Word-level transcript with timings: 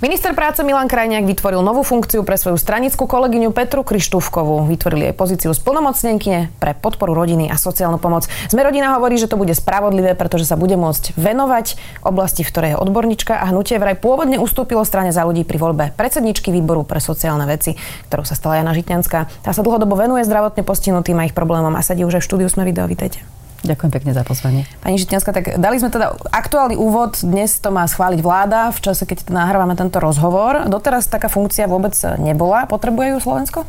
Minister 0.00 0.32
práce 0.32 0.64
Milan 0.64 0.88
Krajniak 0.88 1.28
vytvoril 1.28 1.60
novú 1.60 1.84
funkciu 1.84 2.24
pre 2.24 2.40
svoju 2.40 2.56
stranickú 2.56 3.04
kolegyňu 3.04 3.52
Petru 3.52 3.84
Krištúvkovú. 3.84 4.64
Vytvorili 4.64 5.12
jej 5.12 5.14
pozíciu 5.14 5.52
splnomocnenkyne 5.52 6.48
pre 6.56 6.72
podporu 6.72 7.12
rodiny 7.12 7.52
a 7.52 7.60
sociálnu 7.60 8.00
pomoc. 8.00 8.24
Sme 8.48 8.64
rodina 8.64 8.96
hovorí, 8.96 9.20
že 9.20 9.28
to 9.28 9.36
bude 9.36 9.52
spravodlivé, 9.52 10.16
pretože 10.16 10.48
sa 10.48 10.56
bude 10.56 10.72
môcť 10.80 11.20
venovať 11.20 11.76
oblasti, 12.00 12.40
v 12.40 12.48
ktorej 12.48 12.70
je 12.72 12.80
odborníčka 12.80 13.44
a 13.44 13.52
hnutie 13.52 13.76
vraj 13.76 14.00
pôvodne 14.00 14.40
ustúpilo 14.40 14.88
strane 14.88 15.12
za 15.12 15.20
ľudí 15.20 15.44
pri 15.44 15.60
voľbe 15.60 15.84
predsedničky 15.92 16.48
výboru 16.48 16.88
pre 16.88 16.96
sociálne 16.96 17.44
veci, 17.44 17.76
ktorou 18.08 18.24
sa 18.24 18.32
stala 18.32 18.56
Jana 18.56 18.72
Žitňanská. 18.72 19.44
Tá 19.44 19.52
sa 19.52 19.60
dlhodobo 19.60 20.00
venuje 20.00 20.24
zdravotne 20.24 20.64
postihnutým 20.64 21.20
a 21.20 21.28
ich 21.28 21.36
problémom 21.36 21.76
a 21.76 21.84
sadí 21.84 22.08
už 22.08 22.16
aj 22.16 22.22
v 22.24 22.28
štúdiu 22.32 22.48
Sme 22.48 22.64
video. 22.64 22.88
Vítejte. 22.88 23.39
Ďakujem 23.60 23.92
pekne 23.92 24.12
za 24.16 24.24
pozvanie. 24.24 24.64
Pani 24.80 24.96
Žitňanská, 24.96 25.30
tak 25.36 25.44
dali 25.60 25.76
sme 25.76 25.92
teda 25.92 26.16
aktuálny 26.32 26.80
úvod, 26.80 27.20
dnes 27.20 27.60
to 27.60 27.68
má 27.68 27.84
schváliť 27.84 28.20
vláda 28.24 28.72
v 28.72 28.80
čase, 28.80 29.04
keď 29.04 29.28
nahrávame 29.28 29.76
tento 29.76 30.00
rozhovor. 30.00 30.64
Doteraz 30.64 31.04
taká 31.12 31.28
funkcia 31.28 31.68
vôbec 31.68 31.92
nebola. 32.16 32.64
Potrebuje 32.64 33.16
ju 33.16 33.18
Slovensko? 33.20 33.68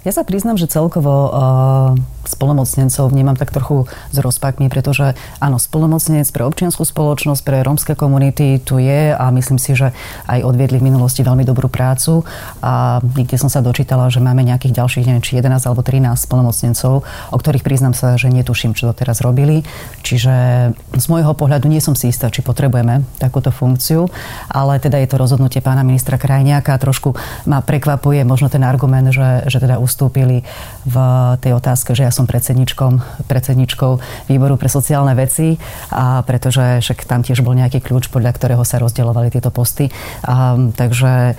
Ja 0.00 0.16
sa 0.16 0.24
priznám, 0.24 0.56
že 0.56 0.64
celkovo 0.64 1.28
uh, 1.28 1.92
spolomocnencov 2.24 3.10
vnímam 3.10 3.36
tak 3.36 3.52
trochu 3.52 3.84
s 4.12 4.16
rozpakmi, 4.16 4.72
pretože 4.72 5.12
áno, 5.42 5.58
spolomocnenec 5.58 6.28
pre 6.32 6.46
občianskú 6.46 6.86
spoločnosť, 6.86 7.42
pre 7.44 7.60
rómske 7.60 7.92
komunity 7.98 8.62
tu 8.62 8.78
je 8.80 9.12
a 9.12 9.24
myslím 9.34 9.58
si, 9.58 9.74
že 9.74 9.92
aj 10.30 10.46
odviedli 10.46 10.78
v 10.80 10.88
minulosti 10.88 11.20
veľmi 11.26 11.42
dobrú 11.44 11.66
prácu 11.66 12.24
a 12.62 13.02
niekde 13.02 13.36
som 13.36 13.52
sa 13.52 13.64
dočítala, 13.64 14.12
že 14.12 14.22
máme 14.22 14.46
nejakých 14.46 14.78
ďalších, 14.78 15.06
neviem, 15.10 15.24
či 15.24 15.36
11 15.36 15.68
alebo 15.68 15.82
13 15.82 16.16
spolomocnencov, 16.16 16.92
o 17.04 17.36
ktorých 17.36 17.66
priznám 17.66 17.92
sa, 17.92 18.14
že 18.14 18.32
netuším, 18.32 18.72
čo 18.72 18.88
to 18.92 19.04
teraz 19.04 19.20
robili. 19.20 19.66
Čiže 20.00 20.34
z 20.96 21.06
môjho 21.12 21.34
pohľadu 21.34 21.66
nie 21.66 21.82
som 21.82 21.98
si 21.98 22.08
istá, 22.08 22.32
či 22.32 22.40
potrebujeme 22.40 23.04
takúto 23.18 23.52
funkciu, 23.52 24.06
ale 24.48 24.78
teda 24.78 24.96
je 25.02 25.08
to 25.08 25.20
rozhodnutie 25.20 25.60
pána 25.60 25.82
ministra 25.82 26.20
Krajniaka. 26.20 26.78
Trošku 26.78 27.16
ma 27.48 27.60
prekvapuje 27.60 28.22
možno 28.24 28.48
ten 28.52 28.62
argument, 28.62 29.12
že, 29.12 29.44
že 29.48 29.58
teda 29.58 29.80
ustúpili 29.90 30.46
v 30.86 30.96
tej 31.42 31.58
otázke, 31.58 31.98
že 31.98 32.06
ja 32.06 32.14
som 32.14 32.30
predsedničkom, 32.30 33.26
predsedničkou 33.26 33.98
výboru 34.30 34.54
pre 34.54 34.70
sociálne 34.70 35.18
veci, 35.18 35.58
a 35.90 36.22
pretože 36.22 36.78
však 36.78 37.10
tam 37.10 37.26
tiež 37.26 37.42
bol 37.42 37.58
nejaký 37.58 37.82
kľúč, 37.82 38.14
podľa 38.14 38.38
ktorého 38.38 38.62
sa 38.62 38.78
rozdielovali 38.78 39.34
tieto 39.34 39.50
posty. 39.50 39.90
A, 40.22 40.54
takže 40.78 41.34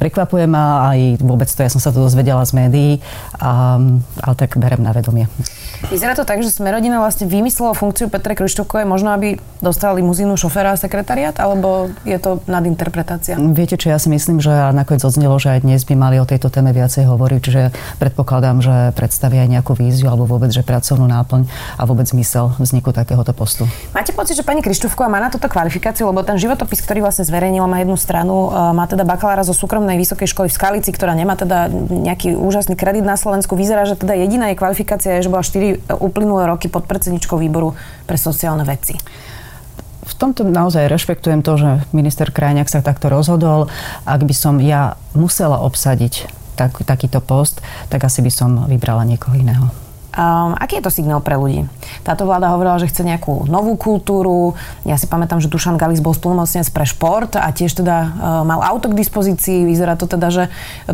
prekvapuje 0.00 0.48
ma 0.48 0.88
aj 0.96 1.20
vôbec 1.20 1.52
to, 1.52 1.60
ja 1.60 1.68
som 1.68 1.78
sa 1.78 1.92
to 1.92 2.00
dozvedela 2.00 2.40
z 2.48 2.56
médií, 2.56 2.92
a, 3.36 3.76
ale 4.24 4.34
tak 4.34 4.56
berem 4.56 4.80
na 4.80 4.96
vedomie. 4.96 5.28
Vyzerá 5.92 6.16
to 6.16 6.24
tak, 6.24 6.40
že 6.40 6.52
sme 6.52 6.72
rodina 6.72 7.00
vlastne 7.00 7.28
vymyslelo 7.28 7.76
funkciu 7.76 8.08
Petre 8.08 8.32
Krištokovej, 8.32 8.88
možno 8.88 9.12
aby 9.12 9.36
dostali 9.60 10.00
limuzínu 10.00 10.36
šoféra 10.36 10.72
a 10.72 10.80
sekretariat, 10.80 11.36
alebo 11.36 11.92
je 12.08 12.16
to 12.16 12.40
nadinterpretácia? 12.48 13.36
Viete 13.36 13.76
čo, 13.76 13.92
ja 13.92 14.00
si 14.00 14.08
myslím, 14.12 14.40
že 14.40 14.52
nakoniec 14.72 15.04
odznelo, 15.04 15.36
že 15.36 15.56
aj 15.56 15.64
dnes 15.64 15.84
by 15.84 15.94
mali 15.96 16.16
o 16.20 16.28
tejto 16.28 16.48
téme 16.52 16.72
viacej 16.72 17.08
hovoriť, 17.08 17.40
čiže 17.40 17.62
predpokladám, 17.96 18.60
že 18.60 18.76
predstavia 18.96 19.44
aj 19.44 19.50
nejakú 19.60 19.72
víziu 19.76 20.12
alebo 20.12 20.28
vôbec, 20.28 20.52
že 20.52 20.64
pracovnú 20.64 21.08
náplň 21.08 21.48
a 21.76 21.82
vôbec 21.88 22.08
zmysel 22.08 22.52
vzniku 22.60 22.92
takéhoto 22.92 23.32
postu. 23.32 23.64
Máte 23.96 24.12
pocit, 24.12 24.36
že 24.36 24.44
pani 24.46 24.60
Krištofková 24.60 25.08
má 25.08 25.18
na 25.18 25.32
toto 25.32 25.48
kvalifikáciu, 25.50 26.06
lebo 26.12 26.22
ten 26.22 26.38
životopis, 26.38 26.84
ktorý 26.84 27.02
vlastne 27.02 27.26
zverejnila, 27.26 27.66
má 27.66 27.82
jednu 27.82 27.96
stranu, 27.98 28.52
e, 28.52 28.76
má 28.76 28.84
teda 28.86 29.02
bakalára 29.02 29.42
zo 29.42 29.56
súkromnej 29.56 29.89
vysokej 29.96 30.28
školy 30.30 30.52
v 30.52 30.58
Skalici, 30.58 30.90
ktorá 30.92 31.16
nemá 31.16 31.34
teda 31.34 31.66
nejaký 31.88 32.36
úžasný 32.36 32.76
kredit 32.76 33.02
na 33.02 33.16
Slovensku. 33.16 33.56
Vyzerá, 33.56 33.88
že 33.88 33.96
teda 33.96 34.14
jediná 34.14 34.52
jej 34.52 34.58
kvalifikácia 34.58 35.18
je, 35.18 35.26
že 35.26 35.32
bola 35.32 35.42
4 35.42 35.90
uplynulé 35.98 36.46
roky 36.46 36.68
pod 36.68 36.86
predsedničkou 36.86 37.40
výboru 37.40 37.74
pre 38.06 38.20
sociálne 38.20 38.62
veci. 38.62 38.94
V 40.06 40.14
tomto 40.18 40.42
naozaj 40.44 40.90
rešpektujem 40.90 41.40
to, 41.40 41.56
že 41.56 41.70
minister 41.94 42.28
Krajňák 42.28 42.68
sa 42.68 42.84
takto 42.84 43.08
rozhodol. 43.08 43.70
Ak 44.04 44.20
by 44.26 44.34
som 44.34 44.58
ja 44.58 44.98
musela 45.16 45.62
obsadiť 45.62 46.28
tak, 46.58 46.82
takýto 46.84 47.24
post, 47.24 47.64
tak 47.88 48.04
asi 48.04 48.20
by 48.20 48.32
som 48.32 48.50
vybrala 48.68 49.08
niekoho 49.08 49.32
iného. 49.38 49.89
Um, 50.10 50.58
aký 50.58 50.82
je 50.82 50.84
to 50.84 50.90
signál 50.90 51.22
pre 51.22 51.38
ľudí? 51.38 51.70
Táto 52.02 52.26
vláda 52.26 52.50
hovorila, 52.50 52.82
že 52.82 52.90
chce 52.90 53.06
nejakú 53.06 53.46
novú 53.46 53.78
kultúru. 53.78 54.58
Ja 54.82 54.98
si 54.98 55.06
pamätám, 55.06 55.38
že 55.38 55.46
Dušan 55.46 55.78
Galis 55.78 56.02
bol 56.02 56.18
spolumocnec 56.18 56.66
pre 56.74 56.82
šport 56.82 57.38
a 57.38 57.46
tiež 57.54 57.78
teda 57.78 57.96
uh, 58.10 58.10
mal 58.42 58.58
auto 58.66 58.90
k 58.90 58.98
dispozícii. 58.98 59.62
Vyzerá 59.62 59.94
to 59.94 60.10
teda, 60.10 60.28
že 60.34 60.44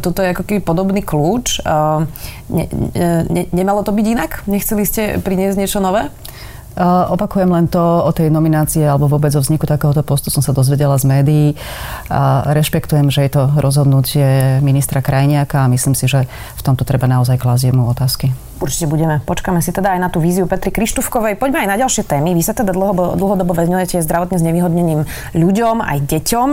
toto 0.04 0.20
je 0.20 0.36
ako 0.36 0.44
keby 0.44 0.60
podobný 0.60 1.00
kľúč. 1.00 1.64
Uh, 1.64 2.04
ne, 2.52 2.68
ne, 3.24 3.42
nemalo 3.56 3.80
to 3.80 3.96
byť 3.96 4.06
inak? 4.06 4.44
Nechceli 4.44 4.84
ste 4.84 5.02
priniesť 5.16 5.56
niečo 5.56 5.80
nové? 5.80 6.12
Uh, 6.76 7.08
opakujem 7.08 7.48
len 7.48 7.72
to 7.72 7.80
o 7.80 8.12
tej 8.12 8.28
nominácii 8.28 8.84
alebo 8.84 9.08
vôbec 9.08 9.32
o 9.32 9.40
vzniku 9.40 9.64
takéhoto 9.64 10.04
postu 10.04 10.28
som 10.28 10.44
sa 10.44 10.52
dozvedela 10.52 11.00
z 11.00 11.08
médií. 11.08 11.48
A 12.12 12.52
rešpektujem, 12.52 13.08
že 13.08 13.24
je 13.24 13.30
to 13.32 13.48
rozhodnutie 13.56 14.60
ministra 14.60 15.00
Krajniaka 15.00 15.64
a 15.64 15.72
myslím 15.72 15.96
si, 15.96 16.04
že 16.04 16.28
v 16.28 16.62
tomto 16.62 16.84
treba 16.84 17.08
naozaj 17.08 17.40
klásť 17.40 17.72
mu 17.72 17.88
otázky. 17.88 18.36
Určite 18.60 18.92
budeme. 18.92 19.24
Počkáme 19.24 19.64
si 19.64 19.72
teda 19.72 19.96
aj 19.96 20.00
na 20.04 20.08
tú 20.12 20.20
víziu 20.20 20.44
Petry 20.44 20.68
Krištúvkovej. 20.68 21.40
Poďme 21.40 21.64
aj 21.64 21.68
na 21.72 21.80
ďalšie 21.80 22.04
témy. 22.04 22.36
Vy 22.36 22.44
sa 22.44 22.52
teda 22.52 22.76
dlhodobo, 22.76 23.16
dlhodobo 23.16 23.52
venujete 23.56 24.04
zdravotne 24.04 24.36
znevýhodneným 24.36 25.04
ľuďom, 25.32 25.80
aj 25.80 25.98
deťom. 26.08 26.48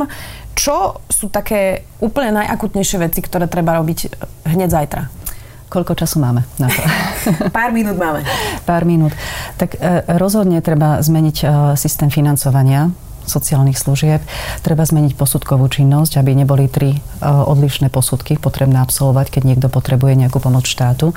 Čo 0.56 1.04
sú 1.12 1.28
také 1.28 1.84
úplne 2.00 2.32
najakutnejšie 2.44 2.98
veci, 3.04 3.20
ktoré 3.20 3.52
treba 3.52 3.76
robiť 3.76 4.16
hneď 4.48 4.70
zajtra? 4.72 5.23
Koľko 5.74 5.98
času 5.98 6.22
máme 6.22 6.46
na 6.62 6.70
to? 6.70 6.82
Pár 7.58 7.74
minút 7.74 7.98
máme. 7.98 8.22
Pár 8.62 8.86
minút. 8.86 9.18
Tak 9.58 9.74
e, 9.74 10.06
rozhodne 10.22 10.62
treba 10.62 11.02
zmeniť 11.02 11.38
e, 11.42 11.46
systém 11.74 12.14
financovania 12.14 12.94
sociálnych 13.26 13.80
služieb. 13.80 14.22
Treba 14.62 14.84
zmeniť 14.84 15.16
posudkovú 15.16 15.68
činnosť, 15.70 16.20
aby 16.20 16.36
neboli 16.36 16.68
tri 16.68 16.98
e, 16.98 17.00
odlišné 17.24 17.90
posudky 17.90 18.36
potrebné 18.38 18.82
absolvovať, 18.84 19.40
keď 19.40 19.42
niekto 19.44 19.68
potrebuje 19.72 20.20
nejakú 20.20 20.40
pomoc 20.44 20.68
štátu. 20.68 21.16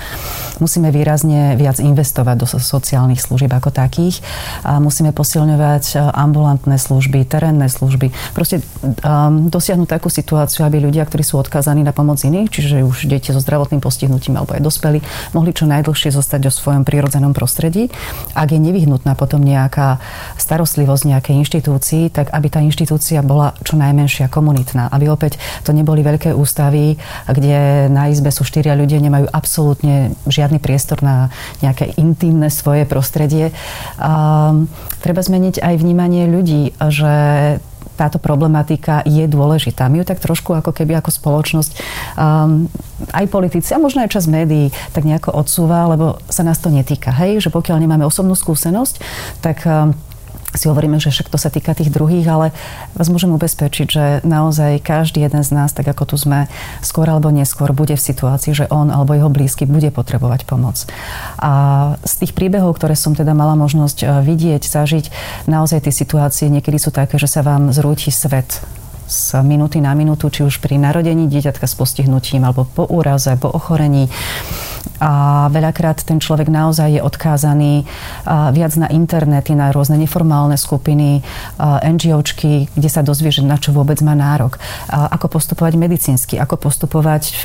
Musíme 0.62 0.94
výrazne 0.94 1.59
viac 1.59 1.83
investovať 1.83 2.37
do 2.39 2.47
sociálnych 2.47 3.21
služieb 3.21 3.50
ako 3.50 3.75
takých. 3.75 4.22
A 4.62 4.78
musíme 4.78 5.11
posilňovať 5.11 5.84
e, 5.93 5.94
ambulantné 6.00 6.77
služby, 6.78 7.27
terénne 7.27 7.67
služby. 7.67 8.12
Proste 8.33 8.62
um, 8.83 9.49
dosiahnuť 9.50 9.88
takú 9.88 10.09
situáciu, 10.12 10.65
aby 10.67 10.78
ľudia, 10.83 11.05
ktorí 11.09 11.25
sú 11.25 11.41
odkázaní 11.41 11.83
na 11.83 11.91
pomoc 11.91 12.21
iných, 12.23 12.49
čiže 12.53 12.84
už 12.84 13.09
deti 13.11 13.33
so 13.33 13.41
zdravotným 13.43 13.81
postihnutím 13.81 14.38
alebo 14.38 14.55
aj 14.55 14.62
dospelí, 14.62 14.99
mohli 15.33 15.50
čo 15.53 15.65
najdlhšie 15.69 16.12
zostať 16.12 16.49
vo 16.49 16.53
svojom 16.53 16.83
prírodzenom 16.84 17.33
prostredí. 17.33 17.88
Ak 18.37 18.53
je 18.53 18.61
nevyhnutná 18.61 19.17
potom 19.17 19.43
nejaká 19.43 19.99
starostlivosť 20.37 21.03
nejakej 21.17 21.34
inštitúcie, 21.43 21.95
inštitúcií, 21.96 22.12
tak 22.12 22.32
aby 22.32 22.46
tá 22.52 22.60
inštitúcia 22.60 23.20
bola 23.24 23.56
čo 23.64 23.76
najmenšia, 23.76 24.28
komunitná. 24.28 24.88
Aby 24.92 25.08
opäť 25.08 25.40
to 25.64 25.72
neboli 25.72 26.04
veľké 26.04 26.36
ústavy, 26.36 27.00
kde 27.28 27.88
na 27.88 28.12
izbe 28.12 28.28
sú 28.28 28.44
štyria 28.44 28.76
ľudia, 28.76 29.00
nemajú 29.00 29.26
absolútne 29.32 30.12
žiadny 30.28 30.60
priestor 30.60 31.00
na 31.00 31.32
nejaké 31.64 31.96
intimné 31.96 32.52
svoje 32.52 32.84
prostredie. 32.84 33.52
A, 33.96 34.52
treba 35.00 35.20
zmeniť 35.24 35.62
aj 35.62 35.74
vnímanie 35.80 36.28
ľudí, 36.28 36.76
že 36.76 37.14
táto 37.96 38.20
problematika 38.20 39.00
je 39.08 39.24
dôležitá. 39.24 39.88
My 39.88 40.04
ju 40.04 40.04
tak 40.04 40.20
trošku 40.20 40.52
ako 40.52 40.76
keby 40.76 41.00
ako 41.00 41.08
spoločnosť, 41.08 41.70
um, 42.20 42.68
aj 43.16 43.24
politici 43.32 43.72
a 43.72 43.80
možno 43.80 44.04
aj 44.04 44.12
čas 44.12 44.28
médií 44.28 44.68
tak 44.92 45.08
nejako 45.08 45.32
odsúva, 45.32 45.88
lebo 45.88 46.20
sa 46.28 46.44
nás 46.44 46.60
to 46.60 46.68
netýka. 46.68 47.08
Hej, 47.08 47.48
že 47.48 47.48
pokiaľ 47.48 47.80
nemáme 47.80 48.04
osobnú 48.04 48.36
skúsenosť, 48.36 49.00
tak 49.40 49.64
um, 49.64 49.96
si 50.56 50.67
hovoríme, 50.69 50.99
že 50.99 51.12
však 51.12 51.28
to 51.31 51.39
sa 51.39 51.53
týka 51.53 51.77
tých 51.77 51.93
druhých, 51.93 52.27
ale 52.27 52.47
vás 52.97 53.09
môžem 53.12 53.33
ubezpečiť, 53.33 53.87
že 53.87 54.05
naozaj 54.25 54.83
každý 54.83 55.22
jeden 55.22 55.44
z 55.44 55.50
nás, 55.55 55.71
tak 55.76 55.87
ako 55.87 56.05
tu 56.08 56.17
sme, 56.19 56.49
skôr 56.82 57.06
alebo 57.06 57.31
neskôr 57.31 57.70
bude 57.76 57.94
v 57.94 58.03
situácii, 58.03 58.53
že 58.53 58.64
on 58.73 58.88
alebo 58.88 59.14
jeho 59.14 59.31
blízky 59.31 59.69
bude 59.69 59.93
potrebovať 59.93 60.49
pomoc. 60.49 60.88
A 61.38 61.53
z 62.03 62.12
tých 62.25 62.32
príbehov, 62.32 62.75
ktoré 62.76 62.99
som 62.99 63.12
teda 63.12 63.37
mala 63.37 63.55
možnosť 63.55 63.99
e, 64.03 64.06
vidieť, 64.25 64.62
zažiť, 64.64 65.05
naozaj 65.47 65.87
tie 65.87 65.94
situácie 65.94 66.49
niekedy 66.49 66.81
sú 66.81 66.91
také, 66.91 67.20
že 67.20 67.29
sa 67.29 67.44
vám 67.44 67.70
zrúti 67.70 68.09
svet 68.09 68.64
z 69.06 69.38
minúty 69.47 69.79
na 69.79 69.94
minútu, 69.94 70.26
či 70.35 70.43
už 70.43 70.59
pri 70.59 70.82
narodení 70.82 71.31
dieťatka 71.31 71.70
s 71.70 71.79
postihnutím, 71.79 72.43
alebo 72.43 72.67
po 72.67 72.85
úraze, 72.91 73.31
po 73.38 73.47
ochorení 73.47 74.11
a 74.97 75.47
veľakrát 75.53 76.00
ten 76.00 76.17
človek 76.17 76.49
naozaj 76.49 76.97
je 76.97 77.00
odkázaný 77.05 77.85
viac 78.27 78.73
na 78.81 78.88
internety, 78.88 79.53
na 79.53 79.69
rôzne 79.71 80.00
neformálne 80.00 80.56
skupiny, 80.56 81.21
NGOčky, 81.61 82.73
kde 82.73 82.88
sa 82.88 83.05
dozvie, 83.05 83.29
že 83.29 83.44
na 83.44 83.61
čo 83.61 83.77
vôbec 83.77 84.00
má 84.00 84.17
nárok. 84.17 84.56
Ako 84.88 85.29
postupovať 85.29 85.77
medicínsky, 85.77 86.41
ako 86.41 86.56
postupovať 86.56 87.44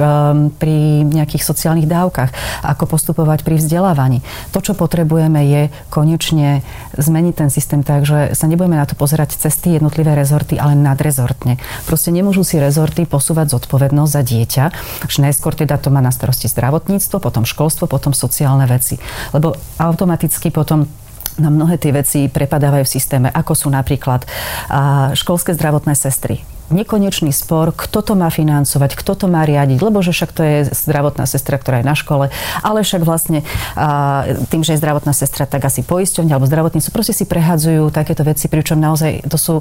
pri 0.55 1.03
nejakých 1.03 1.43
sociálnych 1.43 1.91
dávkach, 1.91 2.31
ako 2.63 2.87
postupovať 2.87 3.43
pri 3.43 3.59
vzdelávaní. 3.59 4.23
To, 4.55 4.63
čo 4.63 4.71
potrebujeme, 4.71 5.43
je 5.43 5.61
konečne 5.91 6.63
zmeniť 6.95 7.33
ten 7.35 7.49
systém 7.51 7.83
tak, 7.83 8.07
že 8.07 8.31
sa 8.31 8.47
nebudeme 8.47 8.79
na 8.79 8.87
to 8.87 8.95
pozerať 8.95 9.35
cez 9.35 9.57
tie 9.59 9.77
jednotlivé 9.77 10.15
rezorty, 10.15 10.55
ale 10.55 10.77
nadrezortne. 10.77 11.59
Proste 11.83 12.15
nemôžu 12.15 12.47
si 12.47 12.61
rezorty 12.61 13.03
posúvať 13.03 13.59
zodpovednosť 13.59 14.11
za 14.11 14.21
dieťa, 14.23 14.65
že 15.07 15.19
najskôr 15.19 15.51
teda 15.57 15.75
to 15.81 15.91
má 15.91 15.99
na 15.99 16.13
starosti 16.15 16.47
zdravotníctvo, 16.47 17.19
potom 17.31 17.47
školstvo, 17.47 17.87
potom 17.87 18.11
sociálne 18.11 18.67
veci. 18.67 18.99
Lebo 19.31 19.55
automaticky 19.79 20.51
potom 20.51 20.83
na 21.39 21.47
mnohé 21.47 21.79
tie 21.79 21.95
veci 21.95 22.27
prepadávajú 22.27 22.83
v 22.83 22.91
systéme, 22.91 23.27
ako 23.31 23.55
sú 23.55 23.67
napríklad 23.71 24.27
školské 25.15 25.55
zdravotné 25.55 25.95
sestry 25.95 26.43
nekonečný 26.71 27.35
spor, 27.35 27.75
kto 27.75 27.99
to 28.01 28.13
má 28.15 28.31
financovať, 28.31 28.95
kto 28.95 29.13
to 29.13 29.25
má 29.27 29.43
riadiť, 29.43 29.79
lebo 29.83 29.99
že 29.99 30.15
však 30.15 30.31
to 30.31 30.41
je 30.41 30.57
zdravotná 30.71 31.27
sestra, 31.27 31.59
ktorá 31.59 31.83
je 31.83 31.89
na 31.91 31.95
škole, 31.99 32.31
ale 32.63 32.79
však 32.81 33.03
vlastne 33.03 33.43
a, 33.75 34.25
tým, 34.47 34.63
že 34.63 34.73
je 34.73 34.81
zdravotná 34.81 35.11
sestra, 35.11 35.43
tak 35.45 35.67
asi 35.67 35.83
poisťovňa 35.83 36.33
alebo 36.33 36.47
zdravotníctvo 36.47 36.95
proste 36.95 37.13
si 37.13 37.27
prehadzujú 37.27 37.91
takéto 37.91 38.23
veci, 38.23 38.47
pričom 38.47 38.79
naozaj 38.79 39.27
to 39.27 39.37
sú 39.37 39.55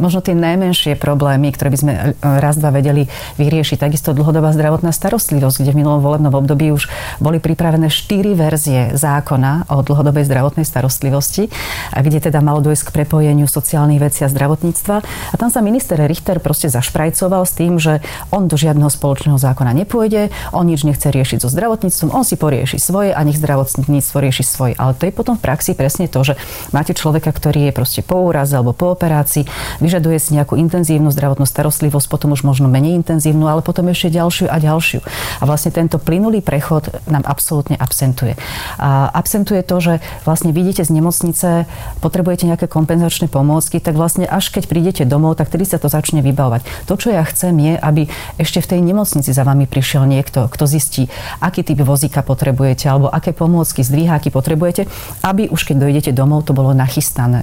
možno 0.00 0.24
tie 0.24 0.34
najmenšie 0.34 0.96
problémy, 0.96 1.52
ktoré 1.52 1.68
by 1.70 1.78
sme 1.78 1.92
e, 1.92 2.02
raz, 2.20 2.56
dva 2.56 2.72
vedeli 2.72 3.06
vyriešiť. 3.36 3.78
Takisto 3.78 4.16
dlhodobá 4.16 4.50
zdravotná 4.56 4.90
starostlivosť, 4.90 5.62
kde 5.62 5.72
v 5.76 5.80
minulom 5.84 6.00
volebnom 6.00 6.32
období 6.32 6.72
už 6.72 6.88
boli 7.20 7.38
pripravené 7.38 7.92
štyri 7.92 8.32
verzie 8.32 8.96
zákona 8.96 9.70
o 9.70 9.84
dlhodobej 9.84 10.24
zdravotnej 10.26 10.64
starostlivosti, 10.64 11.52
kde 11.92 12.18
teda 12.18 12.40
malo 12.40 12.64
dojsť 12.64 12.90
k 12.90 12.94
prepojeniu 13.02 13.44
sociálnych 13.44 14.00
vecí 14.00 14.24
a 14.24 14.32
zdravotníctva. 14.32 14.96
A 15.04 15.34
tam 15.36 15.52
sa 15.52 15.60
minister 15.60 16.00
Richter 16.00 16.40
proste 16.40 16.72
zašprajcoval 16.72 17.44
s 17.44 17.52
tým, 17.54 17.76
že 17.76 18.00
on 18.32 18.48
do 18.48 18.56
žiadneho 18.56 18.88
spoločného 18.88 19.36
zákona 19.36 19.76
nepôjde, 19.76 20.32
on 20.56 20.64
nič 20.66 20.88
nechce 20.88 21.06
riešiť 21.06 21.44
so 21.44 21.52
zdravotníctvom, 21.52 22.10
on 22.10 22.24
si 22.24 22.40
porieši 22.40 22.80
svoje 22.80 23.12
a 23.12 23.20
nech 23.20 23.36
zdravotníctvo 23.36 24.16
rieši 24.16 24.44
svoje. 24.46 24.72
Ale 24.80 24.96
to 24.96 25.06
je 25.06 25.12
potom 25.12 25.36
v 25.36 25.44
praxi 25.44 25.76
presne 25.76 26.08
to, 26.08 26.24
že 26.24 26.34
máte 26.72 26.96
človeka, 26.96 27.30
ktorý 27.30 27.70
je 27.70 27.76
proste 27.76 28.00
po 28.00 28.22
úraze 28.24 28.56
alebo 28.56 28.72
po 28.72 28.96
operácii, 28.96 29.44
vyžaduje 29.90 30.22
si 30.22 30.38
nejakú 30.38 30.54
intenzívnu 30.54 31.10
zdravotnú 31.10 31.42
starostlivosť, 31.50 32.06
potom 32.06 32.30
už 32.30 32.46
možno 32.46 32.70
menej 32.70 32.94
intenzívnu, 33.02 33.50
ale 33.50 33.58
potom 33.58 33.90
ešte 33.90 34.14
ďalšiu 34.14 34.46
a 34.46 34.62
ďalšiu. 34.62 35.02
A 35.42 35.50
vlastne 35.50 35.74
tento 35.74 35.98
plynulý 35.98 36.46
prechod 36.46 36.94
nám 37.10 37.26
absolútne 37.26 37.74
absentuje. 37.74 38.38
A 38.78 39.10
absentuje 39.10 39.66
to, 39.66 39.82
že 39.82 39.94
vlastne 40.22 40.54
vidíte 40.54 40.86
z 40.86 40.94
nemocnice, 40.94 41.66
potrebujete 41.98 42.46
nejaké 42.46 42.70
kompenzačné 42.70 43.26
pomôcky, 43.26 43.82
tak 43.82 43.98
vlastne 43.98 44.30
až 44.30 44.54
keď 44.54 44.70
prídete 44.70 45.02
domov, 45.02 45.34
tak 45.34 45.50
tedy 45.50 45.66
sa 45.66 45.82
to 45.82 45.90
začne 45.90 46.22
vybavovať. 46.22 46.86
To, 46.86 46.94
čo 46.94 47.10
ja 47.10 47.26
chcem, 47.26 47.58
je, 47.58 47.74
aby 47.74 48.06
ešte 48.38 48.62
v 48.62 48.78
tej 48.78 48.80
nemocnici 48.86 49.34
za 49.34 49.42
vami 49.42 49.66
prišiel 49.66 50.06
niekto, 50.06 50.46
kto 50.46 50.70
zistí, 50.70 51.10
aký 51.42 51.66
typ 51.66 51.82
vozíka 51.82 52.22
potrebujete 52.22 52.86
alebo 52.86 53.10
aké 53.10 53.34
pomôcky, 53.34 53.82
zdviháky 53.82 54.30
potrebujete, 54.30 54.86
aby 55.26 55.50
už 55.50 55.66
keď 55.66 55.76
dojdete 55.82 56.10
domov, 56.14 56.46
to 56.46 56.54
bolo 56.54 56.70
nachystané. 56.78 57.42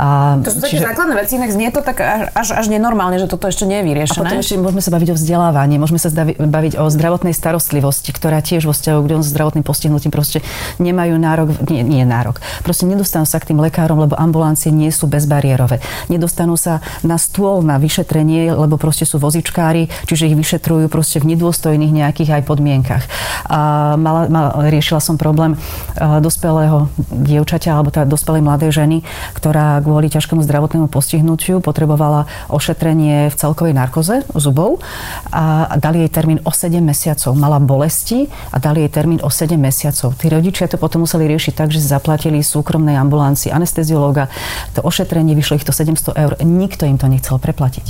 A, 0.00 0.40
to 0.40 0.56
sú 0.56 0.64
také 0.64 0.80
čiže... 0.80 0.88
základné 0.88 1.14
veci, 1.20 1.36
inak 1.36 1.50
znie 1.52 1.68
to 1.74 1.81
tak 1.82 2.00
až, 2.32 2.54
až 2.54 2.66
nenormálne, 2.70 3.18
že 3.18 3.28
toto 3.28 3.50
ešte 3.50 3.66
nie 3.66 3.82
je 3.82 3.84
vyriešené. 3.92 4.18
A 4.18 4.22
potom 4.22 4.38
ešte 4.40 4.56
môžeme 4.58 4.82
sa 4.82 4.90
baviť 4.94 5.08
o 5.12 5.16
vzdelávaní, 5.18 5.74
môžeme 5.78 5.98
sa 5.98 6.08
baviť 6.38 6.78
o 6.78 6.86
zdravotnej 6.88 7.34
starostlivosti, 7.34 8.10
ktorá 8.14 8.38
tiež 8.42 8.66
vo 8.66 8.74
vzťahu 8.74 8.98
k 8.98 9.06
ľuďom 9.10 9.22
s 9.22 9.28
zdravotným 9.30 9.64
postihnutím 9.66 10.12
proste 10.14 10.38
nemajú 10.82 11.14
nárok, 11.16 11.48
nie, 11.70 11.82
nie 11.82 12.04
nárok, 12.04 12.42
proste 12.66 12.84
nedostanú 12.84 13.24
sa 13.24 13.38
k 13.40 13.54
tým 13.54 13.58
lekárom, 13.62 13.96
lebo 14.02 14.18
ambulancie 14.18 14.68
nie 14.74 14.90
sú 14.92 15.08
bezbariérové. 15.08 15.82
Nedostanú 16.12 16.58
sa 16.58 16.84
na 17.06 17.16
stôl 17.16 17.64
na 17.64 17.80
vyšetrenie, 17.80 18.52
lebo 18.52 18.76
proste 18.76 19.08
sú 19.08 19.16
vozičkári, 19.22 19.88
čiže 20.04 20.28
ich 20.28 20.36
vyšetrujú 20.36 20.92
proste 20.92 21.22
v 21.22 21.32
nedôstojných 21.32 21.92
nejakých 21.94 22.36
aj 22.36 22.42
podmienkach. 22.44 23.04
A 23.48 23.94
mala, 23.96 24.28
mala, 24.28 24.68
riešila 24.68 25.00
som 25.00 25.16
problém 25.16 25.56
dospelého 25.96 26.92
dievčaťa 27.08 27.70
alebo 27.72 27.88
tá 27.94 28.04
dospelej 28.04 28.42
mladej 28.44 28.70
ženy, 28.74 28.98
ktorá 29.32 29.80
kvôli 29.80 30.12
ťažkému 30.12 30.44
zdravotnému 30.44 30.90
postihnutiu 30.92 31.61
potrebovala 31.62 32.26
ošetrenie 32.50 33.30
v 33.30 33.34
celkovej 33.34 33.72
narkoze 33.72 34.26
zubov 34.34 34.82
a 35.30 35.72
dali 35.78 36.04
jej 36.04 36.10
termín 36.10 36.42
o 36.42 36.50
7 36.50 36.82
mesiacov. 36.82 37.32
Mala 37.38 37.62
bolesti 37.62 38.26
a 38.50 38.58
dali 38.58 38.82
jej 38.84 38.90
termín 38.90 39.22
o 39.22 39.30
7 39.30 39.54
mesiacov. 39.56 40.18
Tí 40.18 40.26
rodičia 40.26 40.66
to 40.66 40.76
potom 40.76 41.06
museli 41.06 41.30
riešiť 41.30 41.54
tak, 41.54 41.70
že 41.70 41.78
zaplatili 41.78 42.42
súkromnej 42.42 42.98
ambulancii 42.98 43.54
anesteziológa. 43.54 44.26
To 44.74 44.82
ošetrenie 44.82 45.38
vyšlo 45.38 45.62
ich 45.62 45.66
to 45.66 45.72
700 45.72 46.18
eur. 46.18 46.32
Nikto 46.42 46.84
im 46.84 46.98
to 46.98 47.06
nechcel 47.06 47.38
preplatiť. 47.38 47.86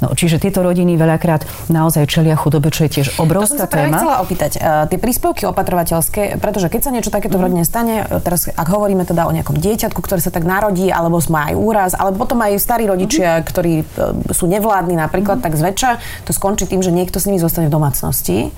No, 0.00 0.16
čiže 0.16 0.40
tieto 0.40 0.64
rodiny 0.64 0.96
veľakrát 0.96 1.44
naozaj 1.68 2.08
čelia 2.08 2.34
chudobe, 2.34 2.72
čo 2.72 2.88
je 2.88 3.00
tiež 3.00 3.20
obrovská 3.20 3.68
to 3.68 3.76
som 3.76 3.92
téma. 3.92 3.98
chcela 4.00 4.16
opýtať. 4.24 4.52
Uh, 4.56 4.88
tie 4.88 4.98
príspevky 4.98 5.44
opatrovateľské, 5.44 6.40
pretože 6.40 6.72
keď 6.72 6.80
sa 6.80 6.90
niečo 6.90 7.12
takéto 7.12 7.36
v 7.36 7.50
rodine 7.50 7.64
stane, 7.66 8.06
e, 8.06 8.20
teraz 8.22 8.48
ak 8.48 8.68
hovoríme 8.68 9.02
teda 9.04 9.26
o 9.26 9.32
nejakom 9.34 9.58
dieťatku, 9.58 10.00
ktoré 10.00 10.22
sa 10.22 10.32
tak 10.32 10.46
narodí, 10.46 10.88
alebo 10.88 11.20
má 11.28 11.50
aj 11.50 11.54
úraz, 11.58 11.90
alebo 11.92 12.24
potom 12.24 12.40
aj 12.40 12.56
starí 12.62 12.86
rodičia, 13.10 13.30
rodičia, 13.34 13.48
ktorí 13.50 13.74
e, 13.82 13.84
sú 14.30 14.46
nevládni 14.46 14.94
napríklad, 14.94 15.42
mm. 15.42 15.44
tak 15.44 15.52
zväčša 15.58 15.90
to 16.24 16.30
skončí 16.30 16.70
tým, 16.70 16.80
že 16.80 16.94
niekto 16.94 17.18
s 17.18 17.26
nimi 17.26 17.42
zostane 17.42 17.66
v 17.66 17.74
domácnosti. 17.74 18.54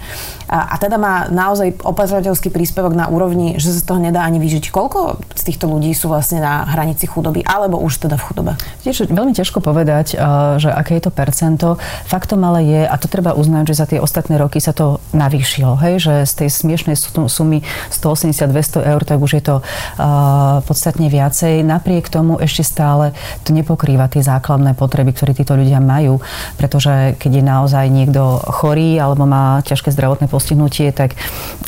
A, 0.53 0.73
a 0.73 0.75
teda 0.77 1.01
má 1.01 1.33
naozaj 1.33 1.81
opatrovateľský 1.81 2.53
príspevok 2.53 2.93
na 2.93 3.09
úrovni, 3.09 3.57
že 3.57 3.73
sa 3.73 3.81
z 3.81 3.87
toho 3.89 4.01
nedá 4.01 4.21
ani 4.23 4.37
vyžiť. 4.37 4.69
Koľko 4.69 5.25
z 5.33 5.43
týchto 5.49 5.67
ľudí 5.67 5.97
sú 5.97 6.13
vlastne 6.13 6.45
na 6.45 6.69
hranici 6.69 7.09
chudoby, 7.09 7.41
alebo 7.49 7.81
už 7.81 8.05
teda 8.05 8.21
v 8.21 8.25
chudobe? 8.29 8.53
Tiež 8.85 9.09
veľmi 9.09 9.33
ťažko 9.33 9.65
povedať, 9.65 10.15
e, 10.15 10.17
že 10.61 10.69
aké 10.69 11.01
je 11.01 11.09
to 11.09 11.13
percento. 11.13 11.81
Faktom 12.05 12.45
ale 12.45 12.61
je, 12.69 12.83
a 12.85 12.95
to 13.01 13.09
treba 13.09 13.33
uznať, 13.33 13.65
že 13.73 13.75
za 13.75 13.87
tie 13.89 13.99
ostatné 13.99 14.37
roky 14.37 14.61
sa 14.61 14.77
to 14.77 15.01
navýšilo, 15.17 15.81
hej, 15.81 15.95
že 15.99 16.15
z 16.29 16.33
tej 16.45 16.49
smiešnej 16.53 16.97
sumy 17.27 17.65
180-200 17.91 18.93
eur, 18.93 19.01
tak 19.05 19.19
už 19.21 19.33
je 19.41 19.43
to 19.45 19.57
uh, 19.61 20.61
podstatne 20.65 21.09
viacej. 21.09 21.65
Napriek 21.65 22.09
tomu 22.09 22.37
ešte 22.41 22.65
stále 22.67 23.17
to 23.47 23.55
nepokrýva 23.55 24.11
tie 24.11 24.21
základné 24.21 24.42
základné 24.43 24.75
potreby, 24.75 25.15
ktoré 25.15 25.39
títo 25.39 25.55
ľudia 25.55 25.79
majú. 25.79 26.19
Pretože 26.59 27.15
keď 27.23 27.31
je 27.39 27.45
naozaj 27.47 27.87
niekto 27.87 28.43
chorý 28.51 28.99
alebo 28.99 29.23
má 29.23 29.63
ťažké 29.63 29.95
zdravotné 29.95 30.27
postihnutie, 30.27 30.91
tak 30.91 31.15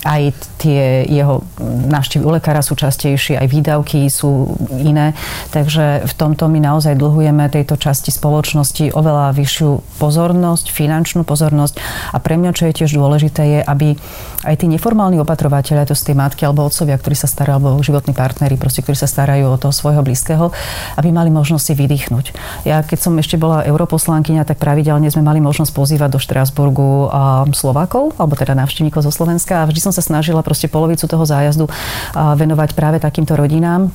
aj 0.03 0.35
tie 0.59 1.07
jeho 1.07 1.47
návštevy 1.63 2.27
u 2.27 2.35
lekára 2.35 2.67
sú 2.67 2.75
častejšie, 2.75 3.39
aj 3.39 3.47
výdavky 3.47 4.11
sú 4.11 4.59
iné. 4.75 5.15
Takže 5.55 6.03
v 6.11 6.15
tomto 6.19 6.51
my 6.51 6.59
naozaj 6.59 6.99
dlhujeme 6.99 7.47
tejto 7.47 7.79
časti 7.79 8.11
spoločnosti 8.11 8.91
oveľa 8.91 9.31
vyššiu 9.39 9.71
pozornosť, 10.03 10.75
finančnú 10.75 11.23
pozornosť. 11.23 11.79
A 12.11 12.19
pre 12.19 12.35
mňa, 12.35 12.51
čo 12.57 12.67
je 12.67 12.77
tiež 12.83 12.99
dôležité, 12.99 13.43
je, 13.45 13.61
aby 13.63 13.95
aj 14.43 14.61
tí 14.61 14.67
neformálni 14.67 15.21
opatrovateľia, 15.23 15.87
to 15.87 15.95
sú 15.95 16.11
tie 16.11 16.17
matky 16.17 16.45
alebo 16.45 16.67
otcovia, 16.67 16.99
ktorí 16.99 17.17
sa 17.17 17.31
starajú, 17.31 17.57
alebo 17.61 17.85
životní 17.85 18.17
partnery, 18.17 18.59
proste, 18.59 18.83
ktorí 18.83 18.97
sa 18.97 19.09
starajú 19.09 19.53
o 19.53 19.61
toho 19.61 19.73
svojho 19.73 20.01
blízkeho, 20.01 20.49
aby 20.97 21.09
mali 21.13 21.29
možnosť 21.29 21.65
si 21.65 21.75
vydýchnuť. 21.77 22.25
Ja 22.65 22.81
keď 22.81 22.99
som 22.99 23.13
ešte 23.21 23.37
bola 23.37 23.61
europoslankyňa, 23.69 24.49
tak 24.49 24.57
pravidelne 24.57 25.07
sme 25.13 25.21
mali 25.21 25.41
možnosť 25.41 25.73
pozývať 25.77 26.17
do 26.17 26.21
Štrásburgu 26.21 27.13
Slovákov, 27.53 28.17
alebo 28.17 28.35
teda 28.35 28.57
návštevníkov 28.57 29.05
zo 29.05 29.13
Slovenska 29.13 29.63
a 29.63 29.69
vždy 29.69 29.81
som 29.85 29.93
sa 29.93 30.01
snažila 30.01 30.41
proste 30.41 30.67
polovicu 30.73 31.05
toho 31.05 31.29
zájazdu 31.29 31.69
venovať 32.17 32.73
práve 32.73 32.99
takýmto 33.05 33.37
rodinám, 33.37 33.93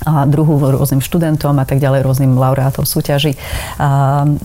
a 0.00 0.24
druhú 0.24 0.56
rôznym 0.56 1.04
študentom 1.04 1.52
a 1.60 1.68
tak 1.68 1.76
ďalej, 1.76 2.00
rôznym 2.08 2.32
laureátom 2.32 2.88
súťaží. 2.88 3.36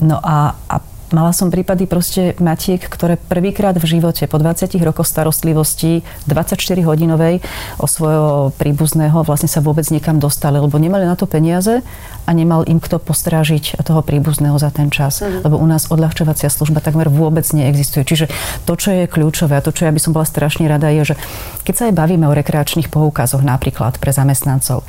No 0.04 0.20
a, 0.20 0.52
a 0.52 0.76
Mala 1.14 1.30
som 1.30 1.54
prípady 1.54 1.86
proste 1.86 2.34
matiek, 2.42 2.82
ktoré 2.82 3.14
prvýkrát 3.14 3.78
v 3.78 3.86
živote 3.86 4.26
po 4.26 4.42
20 4.42 4.74
rokoch 4.82 5.06
starostlivosti 5.06 6.02
24-hodinovej 6.26 7.46
o 7.78 7.86
svojho 7.86 8.50
príbuzného 8.58 9.22
vlastne 9.22 9.46
sa 9.46 9.62
vôbec 9.62 9.86
niekam 9.94 10.18
dostali, 10.18 10.58
lebo 10.58 10.74
nemali 10.74 11.06
na 11.06 11.14
to 11.14 11.30
peniaze 11.30 11.86
a 12.26 12.30
nemal 12.34 12.66
im 12.66 12.82
kto 12.82 12.98
postrážiť 12.98 13.78
toho 13.86 14.02
príbuzného 14.02 14.58
za 14.58 14.74
ten 14.74 14.90
čas. 14.90 15.22
Mhm. 15.22 15.46
Lebo 15.46 15.62
u 15.62 15.66
nás 15.70 15.86
odľahčovacia 15.86 16.50
služba 16.50 16.82
takmer 16.82 17.06
vôbec 17.06 17.46
neexistuje. 17.54 18.02
Čiže 18.02 18.26
to, 18.66 18.74
čo 18.74 18.90
je 18.90 19.06
kľúčové 19.06 19.62
a 19.62 19.62
to, 19.62 19.70
čo 19.70 19.86
ja 19.86 19.94
by 19.94 20.02
som 20.02 20.10
bola 20.10 20.26
strašne 20.26 20.66
rada, 20.66 20.90
je, 20.90 21.14
že 21.14 21.18
keď 21.62 21.74
sa 21.78 21.84
aj 21.86 21.94
bavíme 21.94 22.26
o 22.26 22.34
rekreačných 22.34 22.90
poukazoch 22.90 23.46
napríklad 23.46 24.02
pre 24.02 24.10
zamestnancov, 24.10 24.82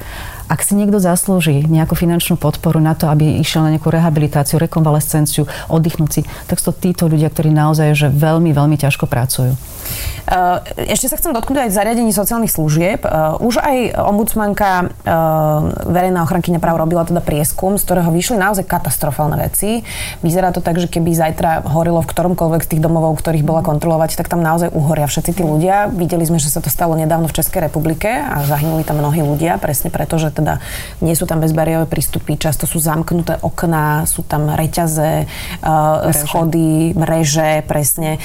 Ak 0.47 0.63
si 0.63 0.79
niekto 0.79 0.97
zaslúži 1.03 1.67
nejakú 1.67 1.93
finančnú 1.93 2.39
podporu 2.39 2.79
na 2.79 2.95
to, 2.95 3.11
aby 3.11 3.39
išiel 3.43 3.67
na 3.67 3.75
nejakú 3.75 3.91
rehabilitáciu, 3.91 4.59
rekonvalescenciu, 4.59 5.43
oddychnúť 5.67 6.11
si, 6.11 6.21
tak 6.47 6.63
sú 6.63 6.71
to 6.71 6.79
títo 6.79 7.11
ľudia, 7.11 7.27
ktorí 7.27 7.51
naozaj 7.51 7.93
že 7.95 8.07
veľmi, 8.07 8.55
veľmi 8.55 8.79
ťažko 8.79 9.11
pracujú. 9.11 9.55
Eh, 10.27 10.91
ešte 10.91 11.07
sa 11.07 11.15
chcem 11.15 11.31
dotknúť 11.31 11.67
aj 11.67 11.71
zariadení 11.71 12.11
sociálnych 12.11 12.51
služieb. 12.51 13.07
Eh, 13.07 13.11
už 13.39 13.63
aj 13.63 13.95
ombudsmanka 13.95 14.71
eh, 14.83 15.11
verejná 15.87 16.27
ochrankyňa 16.27 16.59
práv 16.59 16.83
robila 16.83 17.07
teda 17.07 17.23
prieskum, 17.23 17.79
z 17.79 17.87
ktorého 17.87 18.11
vyšli 18.11 18.35
naozaj 18.35 18.67
katastrofálne 18.67 19.39
veci. 19.39 19.87
Vyzerá 20.19 20.51
to 20.51 20.59
tak, 20.59 20.83
že 20.83 20.91
keby 20.91 21.15
zajtra 21.15 21.63
horilo 21.71 22.03
v 22.03 22.11
ktoromkoľvek 22.11 22.61
z 22.67 22.69
tých 22.75 22.83
domovov, 22.83 23.15
ktorých 23.23 23.47
bola 23.47 23.63
kontrolovať, 23.63 24.19
tak 24.19 24.27
tam 24.27 24.43
naozaj 24.43 24.75
uhoria 24.75 25.07
všetci 25.07 25.31
tí 25.31 25.43
ľudia. 25.47 25.87
Videli 25.95 26.27
sme, 26.27 26.43
že 26.43 26.51
sa 26.51 26.59
to 26.59 26.67
stalo 26.67 26.99
nedávno 26.99 27.31
v 27.31 27.37
Českej 27.39 27.71
republike 27.71 28.11
a 28.11 28.43
zahynuli 28.43 28.83
tam 28.83 28.99
mnohí 28.99 29.23
ľudia, 29.23 29.55
presne 29.63 29.87
preto, 29.87 30.19
že 30.19 30.35
teda 30.37 30.61
nie 31.01 31.17
sú 31.17 31.25
tam 31.25 31.41
bezbariérové 31.41 31.89
prístupy, 31.89 32.37
často 32.37 32.69
sú 32.69 32.77
zamknuté 32.77 33.41
okná, 33.41 34.05
sú 34.05 34.21
tam 34.21 34.53
reťaze, 34.53 35.25
schody, 36.13 36.93
mreže, 36.93 37.65
presne. 37.65 38.21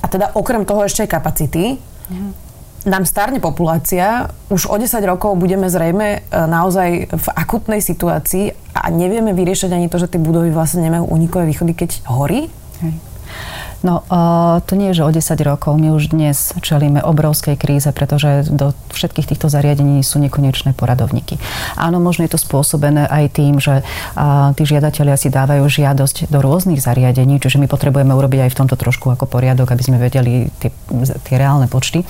A 0.00 0.06
teda 0.08 0.32
okrem 0.36 0.64
toho 0.64 0.84
ešte 0.84 1.04
aj 1.04 1.10
kapacity. 1.12 1.76
Mm. 2.08 2.32
Nám 2.88 3.04
starne 3.04 3.44
populácia, 3.44 4.32
už 4.48 4.72
o 4.72 4.76
10 4.80 5.04
rokov 5.04 5.36
budeme 5.36 5.68
zrejme 5.68 6.08
e, 6.16 6.18
naozaj 6.32 7.12
v 7.12 7.26
akutnej 7.36 7.84
situácii 7.84 8.72
a 8.72 8.88
nevieme 8.88 9.36
vyriešiť 9.36 9.68
ani 9.68 9.92
to, 9.92 10.00
že 10.00 10.08
tie 10.08 10.16
budovy 10.16 10.48
vlastne 10.48 10.88
nemajú 10.88 11.04
unikové 11.04 11.44
východy, 11.44 11.76
keď 11.76 12.00
horí. 12.08 12.48
Hej. 12.80 12.96
No, 13.80 14.04
to 14.68 14.76
nie 14.76 14.92
je, 14.92 15.00
že 15.00 15.08
o 15.08 15.10
10 15.10 15.40
rokov. 15.40 15.80
My 15.80 15.96
už 15.96 16.12
dnes 16.12 16.52
čelíme 16.60 17.00
obrovskej 17.00 17.56
kríze, 17.56 17.88
pretože 17.96 18.44
do 18.52 18.76
všetkých 18.92 19.32
týchto 19.32 19.48
zariadení 19.48 20.04
sú 20.04 20.20
nekonečné 20.20 20.76
poradovníky. 20.76 21.40
Áno, 21.80 21.96
možno 21.96 22.28
je 22.28 22.36
to 22.36 22.40
spôsobené 22.44 23.08
aj 23.08 23.40
tým, 23.40 23.56
že 23.56 23.80
tí 24.52 24.62
žiadatelia 24.68 25.16
si 25.16 25.32
dávajú 25.32 25.64
žiadosť 25.64 26.28
do 26.28 26.44
rôznych 26.44 26.76
zariadení, 26.76 27.40
čiže 27.40 27.56
my 27.56 27.72
potrebujeme 27.72 28.12
urobiť 28.12 28.44
aj 28.44 28.50
v 28.52 28.58
tomto 28.60 28.76
trošku 28.76 29.16
ako 29.16 29.24
poriadok, 29.24 29.72
aby 29.72 29.80
sme 29.80 29.96
vedeli 29.96 30.52
tie, 30.60 30.68
tie 31.24 31.36
reálne 31.40 31.64
počty. 31.64 32.04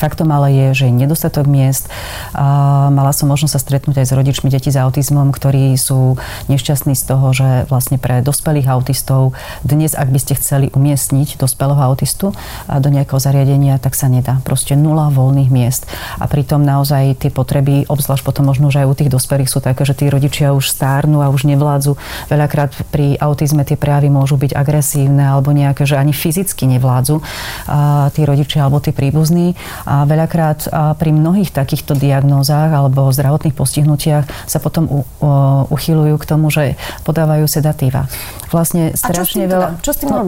Faktom 0.00 0.32
ale 0.32 0.56
je, 0.56 0.66
že 0.72 0.84
je 0.88 0.96
nedostatok 1.04 1.44
miest. 1.44 1.92
Mala 2.32 3.12
som 3.12 3.28
možnosť 3.28 3.52
sa 3.52 3.60
stretnúť 3.60 4.00
aj 4.00 4.06
s 4.08 4.16
rodičmi 4.16 4.48
detí 4.48 4.72
s 4.72 4.80
autizmom, 4.80 5.36
ktorí 5.36 5.76
sú 5.76 6.16
nešťastní 6.48 6.96
z 6.96 7.04
toho, 7.04 7.36
že 7.36 7.68
vlastne 7.68 8.00
pre 8.00 8.24
dospelých 8.24 8.72
autistov 8.72 9.36
dnes, 9.60 9.92
ak 9.92 10.08
by 10.08 10.16
ste 10.16 10.40
chceli 10.40 10.72
umiestniť 10.72 11.08
umiestniť 11.10 11.42
dospelého 11.42 11.82
autistu 11.82 12.30
do 12.70 12.88
nejakého 12.88 13.18
zariadenia, 13.18 13.82
tak 13.82 13.98
sa 13.98 14.06
nedá. 14.06 14.38
Proste 14.46 14.78
nula 14.78 15.10
voľných 15.10 15.50
miest. 15.50 15.90
A 16.22 16.30
pritom 16.30 16.62
naozaj 16.62 17.18
tie 17.18 17.30
potreby, 17.34 17.90
obzvlášť 17.90 18.22
potom 18.22 18.46
možno, 18.46 18.70
že 18.70 18.86
aj 18.86 18.88
u 18.88 18.94
tých 18.94 19.10
dospelých 19.10 19.50
sú 19.50 19.58
také, 19.58 19.82
že 19.82 19.98
tí 19.98 20.06
rodičia 20.06 20.54
už 20.54 20.70
stárnu 20.70 21.18
a 21.18 21.34
už 21.34 21.50
nevládzu. 21.50 21.98
Veľakrát 22.30 22.70
pri 22.94 23.18
autizme 23.18 23.66
tie 23.66 23.74
prejavy 23.74 24.06
môžu 24.06 24.38
byť 24.38 24.54
agresívne 24.54 25.34
alebo 25.34 25.50
nejaké, 25.50 25.82
že 25.82 25.98
ani 25.98 26.14
fyzicky 26.14 26.70
nevládzu 26.78 27.18
tí 28.14 28.20
rodičia 28.22 28.70
alebo 28.70 28.78
tí 28.78 28.94
príbuzní. 28.94 29.58
A 29.90 30.06
veľakrát 30.06 30.70
pri 30.96 31.10
mnohých 31.10 31.50
takýchto 31.50 31.98
diagnózach 31.98 32.70
alebo 32.70 33.10
zdravotných 33.10 33.56
postihnutiach 33.56 34.46
sa 34.46 34.58
potom 34.62 34.86
u, 34.86 35.00
u, 35.02 35.02
uchylujú 35.74 36.14
k 36.22 36.28
tomu, 36.28 36.54
že 36.54 36.78
podávajú 37.02 37.50
sedatíva. 37.50 38.06
Vlastne 38.54 38.94
strašne 38.94 39.50
veľa... 39.50 39.74
Teda? 39.74 39.82
Čo 39.82 39.90
s 39.90 39.98
tým 39.98 40.08
no? 40.10 40.20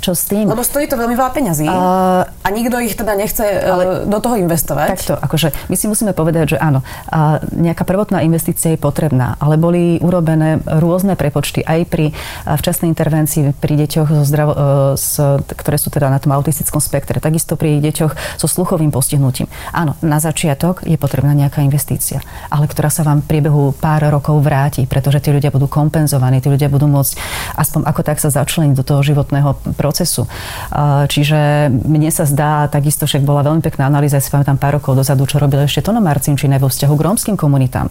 Čo 0.00 0.12
s 0.12 0.28
tým? 0.28 0.44
Lebo 0.46 0.60
stojí 0.60 0.84
to 0.86 1.00
veľmi 1.00 1.16
veľa 1.16 1.32
peňazí 1.32 1.66
uh, 1.66 2.28
a 2.28 2.48
nikto 2.52 2.76
ich 2.84 2.92
teda 2.94 3.16
nechce 3.16 3.42
e, 3.42 3.64
ale, 3.64 3.84
do 4.04 4.18
toho 4.20 4.36
investovať. 4.36 4.88
Takto, 4.92 5.14
akože 5.16 5.72
my 5.72 5.76
si 5.76 5.86
musíme 5.88 6.12
povedať, 6.12 6.56
že 6.56 6.58
áno, 6.60 6.84
uh, 6.84 7.40
nejaká 7.56 7.88
prvotná 7.88 8.20
investícia 8.20 8.76
je 8.76 8.80
potrebná, 8.80 9.40
ale 9.40 9.56
boli 9.56 9.96
urobené 10.04 10.60
rôzne 10.64 11.16
prepočty 11.16 11.64
aj 11.64 11.80
pri 11.88 12.04
včasnej 12.44 12.92
intervencii 12.92 13.56
pri 13.56 13.74
deťoch, 13.86 14.08
so 14.20 14.24
zdravo, 14.28 14.52
uh, 14.52 14.58
s, 14.94 15.16
ktoré 15.42 15.76
sú 15.80 15.88
teda 15.88 16.12
na 16.12 16.20
tom 16.20 16.36
autistickom 16.36 16.78
spektre, 16.78 17.16
takisto 17.18 17.56
pri 17.56 17.80
deťoch 17.80 18.36
so 18.36 18.46
sluchovým 18.46 18.92
postihnutím. 18.92 19.48
Áno, 19.72 19.96
na 20.04 20.20
začiatok 20.20 20.84
je 20.84 21.00
potrebná 21.00 21.32
nejaká 21.32 21.64
investícia, 21.64 22.20
ale 22.52 22.68
ktorá 22.68 22.92
sa 22.92 23.00
vám 23.02 23.24
v 23.24 23.28
priebehu 23.32 23.72
pár 23.76 24.04
rokov 24.12 24.44
vráti, 24.44 24.84
pretože 24.84 25.24
tí 25.24 25.32
ľudia 25.32 25.48
budú 25.48 25.66
kompenzovaní, 25.66 26.44
tí 26.44 26.52
ľudia 26.52 26.68
budú 26.68 26.84
môcť 26.86 27.16
aspoň 27.56 27.80
ako 27.88 28.00
tak 28.04 28.18
sa 28.20 28.28
začleniť 28.28 28.74
do 28.76 28.84
toho 28.84 29.00
životného 29.00 29.56
procesu. 29.86 30.26
Čiže 31.06 31.70
mne 31.70 32.10
sa 32.10 32.26
zdá, 32.26 32.66
takisto 32.66 33.06
však 33.06 33.22
bola 33.22 33.46
veľmi 33.46 33.62
pekná 33.62 33.86
analýza, 33.86 34.18
si 34.18 34.34
pamätám 34.34 34.58
pár 34.58 34.82
rokov 34.82 34.98
dozadu, 34.98 35.30
čo 35.30 35.38
robil 35.38 35.62
ešte 35.62 35.86
Tono 35.86 36.02
Marcinčine 36.02 36.58
vo 36.58 36.66
vzťahu 36.66 36.94
k 36.98 37.04
rómskym 37.06 37.36
komunitám. 37.38 37.86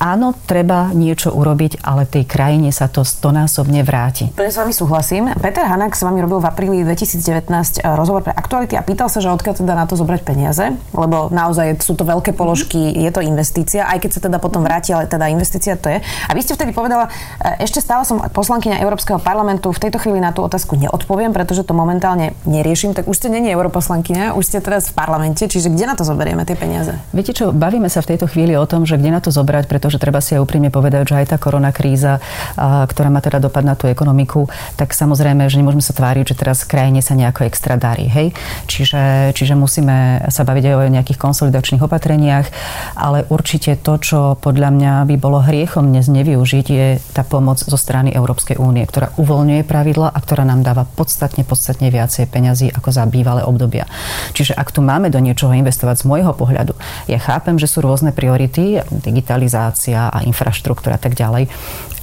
Áno, 0.00 0.32
treba 0.48 0.96
niečo 0.96 1.28
urobiť, 1.28 1.84
ale 1.84 2.08
tej 2.08 2.24
krajine 2.24 2.72
sa 2.72 2.88
to 2.88 3.04
stonásobne 3.04 3.84
vráti. 3.84 4.32
Plne 4.32 4.48
s 4.48 4.56
vami 4.56 4.72
súhlasím. 4.72 5.28
Peter 5.36 5.68
Hanak 5.68 5.92
s 5.92 6.00
vami 6.00 6.24
robil 6.24 6.40
v 6.40 6.48
apríli 6.48 6.76
2019 6.88 7.52
e, 7.52 7.84
rozhovor 7.84 8.24
pre 8.24 8.32
aktuality 8.32 8.80
a 8.80 8.82
pýtal 8.82 9.12
sa, 9.12 9.20
že 9.20 9.28
odkiaľ 9.28 9.60
teda 9.60 9.76
na 9.76 9.84
to 9.84 10.00
zobrať 10.00 10.24
peniaze, 10.24 10.72
lebo 10.96 11.28
naozaj 11.28 11.84
sú 11.84 11.92
to 12.00 12.08
veľké 12.08 12.32
položky, 12.32 12.80
mm-hmm. 12.80 13.04
je 13.04 13.10
to 13.12 13.20
investícia, 13.20 13.84
aj 13.92 14.00
keď 14.00 14.10
sa 14.16 14.20
teda 14.24 14.40
potom 14.40 14.64
vráti, 14.64 14.96
ale 14.96 15.04
teda 15.04 15.28
investícia 15.28 15.76
to 15.76 15.92
je. 15.92 16.00
A 16.00 16.30
vy 16.32 16.40
ste 16.40 16.56
vtedy 16.56 16.72
povedala, 16.72 17.12
e, 17.36 17.60
ešte 17.60 17.84
stále 17.84 18.08
som 18.08 18.24
poslankyňa 18.24 18.80
Európskeho 18.80 19.20
parlamentu, 19.20 19.68
v 19.68 19.84
tejto 19.84 20.00
chvíli 20.00 20.16
na 20.16 20.32
tú 20.32 20.40
otázku 20.40 20.80
neodpoviem, 20.80 21.36
pretože 21.36 21.60
to 21.60 21.76
momentálne 21.76 22.32
neriešim, 22.48 22.96
tak 22.96 23.04
už 23.04 23.20
ste 23.20 23.28
není 23.28 23.52
europoslankyňa, 23.52 24.32
už 24.32 24.48
ste 24.48 24.64
teraz 24.64 24.88
v 24.88 24.96
parlamente, 24.96 25.44
čiže 25.44 25.68
kde 25.68 25.84
na 25.84 25.92
to 25.92 26.08
zoberieme 26.08 26.48
tie 26.48 26.56
peniaze? 26.56 26.96
Viete 27.12 27.36
čo, 27.36 27.52
bavíme 27.52 27.92
sa 27.92 28.00
v 28.00 28.16
tejto 28.16 28.32
chvíli 28.32 28.56
o 28.56 28.64
tom, 28.64 28.88
že 28.88 28.96
kde 28.96 29.12
na 29.12 29.20
to 29.20 29.28
zobrať, 29.28 29.68
pretože 29.68 29.89
treba 29.96 30.20
si 30.20 30.36
aj 30.36 30.44
úprimne 30.44 30.68
povedať, 30.68 31.10
že 31.10 31.18
aj 31.18 31.26
tá 31.32 31.36
korona 31.40 31.72
kríza, 31.72 32.20
ktorá 32.60 33.08
má 33.08 33.24
teda 33.24 33.40
dopad 33.40 33.64
na 33.64 33.72
tú 33.74 33.88
ekonomiku, 33.88 34.46
tak 34.76 34.92
samozrejme, 34.92 35.48
že 35.48 35.56
nemôžeme 35.56 35.80
sa 35.80 35.96
tváriť, 35.96 36.36
že 36.36 36.38
teraz 36.38 36.68
krajine 36.68 37.00
sa 37.00 37.16
nejako 37.16 37.48
extra 37.48 37.80
darí. 37.80 38.04
Hej? 38.06 38.36
Čiže, 38.68 39.32
čiže 39.32 39.56
musíme 39.56 40.28
sa 40.28 40.44
baviť 40.44 40.64
aj 40.68 40.74
o 40.76 40.82
nejakých 40.92 41.18
konsolidačných 41.18 41.80
opatreniach, 41.80 42.46
ale 42.92 43.24
určite 43.32 43.80
to, 43.80 43.96
čo 43.96 44.20
podľa 44.36 44.68
mňa 44.76 44.92
by 45.08 45.16
bolo 45.16 45.40
hriechom 45.40 45.88
dnes 45.88 46.12
nevyužiť, 46.12 46.66
je 46.68 46.86
tá 47.16 47.24
pomoc 47.24 47.56
zo 47.56 47.78
strany 47.80 48.12
Európskej 48.12 48.60
únie, 48.60 48.84
ktorá 48.84 49.16
uvoľňuje 49.16 49.62
pravidla 49.64 50.12
a 50.12 50.18
ktorá 50.20 50.44
nám 50.44 50.60
dáva 50.60 50.84
podstatne, 50.84 51.40
podstatne 51.48 51.88
viacej 51.88 52.28
peňazí 52.28 52.68
ako 52.68 52.92
za 52.92 53.08
bývalé 53.08 53.40
obdobia. 53.40 53.88
Čiže 54.36 54.52
ak 54.52 54.68
tu 54.74 54.84
máme 54.84 55.08
do 55.08 55.16
niečoho 55.22 55.56
investovať 55.56 56.04
z 56.04 56.08
môjho 56.10 56.36
pohľadu, 56.36 56.76
ja 57.08 57.16
chápem, 57.16 57.56
že 57.56 57.70
sú 57.70 57.80
rôzne 57.80 58.12
priority, 58.12 58.84
digitalizácia 58.90 59.70
a 59.88 60.20
infraštruktúra 60.28 61.00
a 61.00 61.02
tak 61.02 61.16
ďalej, 61.16 61.48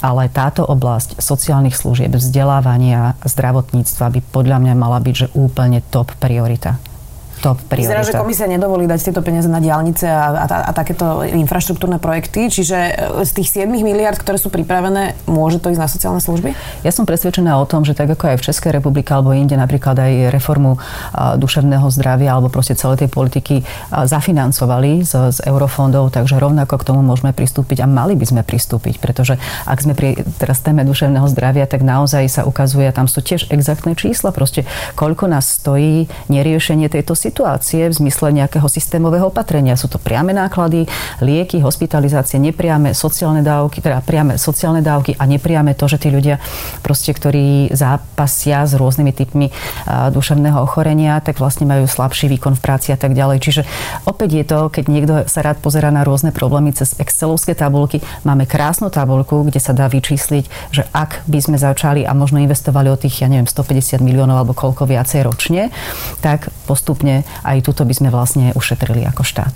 ale 0.02 0.22
táto 0.34 0.66
oblasť 0.66 1.22
sociálnych 1.22 1.78
služieb, 1.78 2.10
vzdelávania, 2.10 3.14
zdravotníctva 3.22 4.18
by 4.18 4.20
podľa 4.34 4.58
mňa 4.66 4.74
mala 4.74 4.98
byť 4.98 5.14
že 5.14 5.26
úplne 5.38 5.78
top 5.94 6.10
priorita 6.18 6.82
top 7.38 7.62
priorita. 7.64 7.94
Vyzerá, 7.94 8.02
že 8.02 8.18
komisia 8.18 8.50
nedovolí 8.50 8.90
dať 8.90 9.10
tieto 9.10 9.22
peniaze 9.22 9.46
na 9.46 9.62
diálnice 9.62 10.04
a, 10.10 10.44
a, 10.44 10.46
a 10.68 10.72
takéto 10.74 11.22
infraštruktúrne 11.22 12.02
projekty, 12.02 12.50
čiže 12.50 12.76
e, 12.76 12.92
z 13.22 13.30
tých 13.38 13.64
7 13.64 13.70
miliard, 13.70 14.18
ktoré 14.18 14.36
sú 14.36 14.50
pripravené, 14.50 15.14
môže 15.30 15.62
to 15.62 15.70
ísť 15.70 15.80
na 15.80 15.88
sociálne 15.88 16.20
služby? 16.20 16.52
Ja 16.82 16.90
som 16.90 17.06
presvedčená 17.06 17.54
o 17.56 17.64
tom, 17.64 17.86
že 17.86 17.94
tak 17.94 18.10
ako 18.10 18.34
aj 18.34 18.36
v 18.42 18.46
Českej 18.50 18.70
republike 18.74 19.14
alebo 19.14 19.30
inde 19.30 19.54
napríklad 19.54 19.94
aj 19.94 20.34
reformu 20.34 20.76
a, 20.76 21.38
duševného 21.38 21.86
zdravia 21.94 22.34
alebo 22.34 22.50
proste 22.50 22.74
celé 22.74 22.98
tej 22.98 23.08
politiky 23.08 23.62
a, 23.62 24.04
zafinancovali 24.10 25.06
z, 25.06 25.32
z 25.32 25.38
eurofondov, 25.46 26.10
takže 26.10 26.42
rovnako 26.42 26.74
k 26.82 26.86
tomu 26.90 27.00
môžeme 27.06 27.30
pristúpiť 27.30 27.82
a 27.82 27.86
mali 27.86 28.18
by 28.18 28.26
sme 28.26 28.42
pristúpiť, 28.42 28.98
pretože 28.98 29.38
ak 29.64 29.78
sme 29.78 29.94
pri 29.94 30.26
teraz 30.42 30.58
téme 30.60 30.82
duševného 30.82 31.30
zdravia, 31.30 31.70
tak 31.70 31.86
naozaj 31.86 32.26
sa 32.26 32.42
ukazuje, 32.42 32.90
tam 32.90 33.06
sú 33.06 33.22
tiež 33.22 33.48
exaktné 33.54 33.94
čísla, 33.94 34.34
proste 34.34 34.66
koľko 34.98 35.30
nás 35.30 35.46
stojí 35.62 36.10
neriešenie 36.26 36.90
tejto 36.90 37.14
situácie 37.14 37.27
situácie 37.28 37.84
v 37.92 37.94
zmysle 37.94 38.32
nejakého 38.32 38.64
systémového 38.64 39.28
opatrenia. 39.28 39.76
Sú 39.76 39.92
to 39.92 40.00
priame 40.00 40.32
náklady, 40.32 40.88
lieky, 41.20 41.60
hospitalizácie, 41.60 42.40
nepriame 42.40 42.96
sociálne 42.96 43.44
dávky, 43.44 43.84
teda 43.84 44.00
priame 44.00 44.40
sociálne 44.40 44.80
dávky 44.80 45.20
a 45.20 45.28
nepriame 45.28 45.76
to, 45.76 45.84
že 45.84 46.00
tí 46.00 46.08
ľudia, 46.08 46.40
proste, 46.80 47.12
ktorí 47.12 47.76
zápasia 47.76 48.64
s 48.64 48.72
rôznymi 48.72 49.12
typmi 49.12 49.46
duševného 49.88 50.64
ochorenia, 50.64 51.20
tak 51.20 51.36
vlastne 51.36 51.68
majú 51.68 51.84
slabší 51.84 52.32
výkon 52.32 52.56
v 52.56 52.64
práci 52.64 52.88
a 52.94 52.98
tak 52.98 53.12
ďalej. 53.12 53.38
Čiže 53.44 53.62
opäť 54.08 54.30
je 54.40 54.44
to, 54.48 54.58
keď 54.72 54.84
niekto 54.88 55.14
sa 55.28 55.44
rád 55.44 55.60
pozera 55.60 55.92
na 55.92 56.02
rôzne 56.06 56.32
problémy 56.32 56.72
cez 56.72 56.96
excelovské 56.96 57.52
tabulky, 57.52 58.00
máme 58.24 58.48
krásnu 58.48 58.88
tabulku, 58.88 59.44
kde 59.44 59.60
sa 59.60 59.76
dá 59.76 59.90
vyčísliť, 59.90 60.72
že 60.72 60.82
ak 60.96 61.28
by 61.28 61.38
sme 61.44 61.56
začali 61.60 62.08
a 62.08 62.16
možno 62.16 62.40
investovali 62.40 62.88
o 62.88 62.96
tých, 62.96 63.20
ja 63.20 63.28
neviem, 63.28 63.50
150 63.50 64.00
miliónov 64.00 64.40
alebo 64.40 64.56
koľko 64.56 64.88
viacej 64.88 65.28
ročne, 65.28 65.68
tak 66.24 66.48
postupne 66.64 67.17
aj 67.46 67.64
tuto 67.64 67.86
by 67.86 67.94
sme 67.94 68.08
vlastne 68.10 68.52
ušetrili 68.54 69.06
ako 69.06 69.22
štát. 69.24 69.54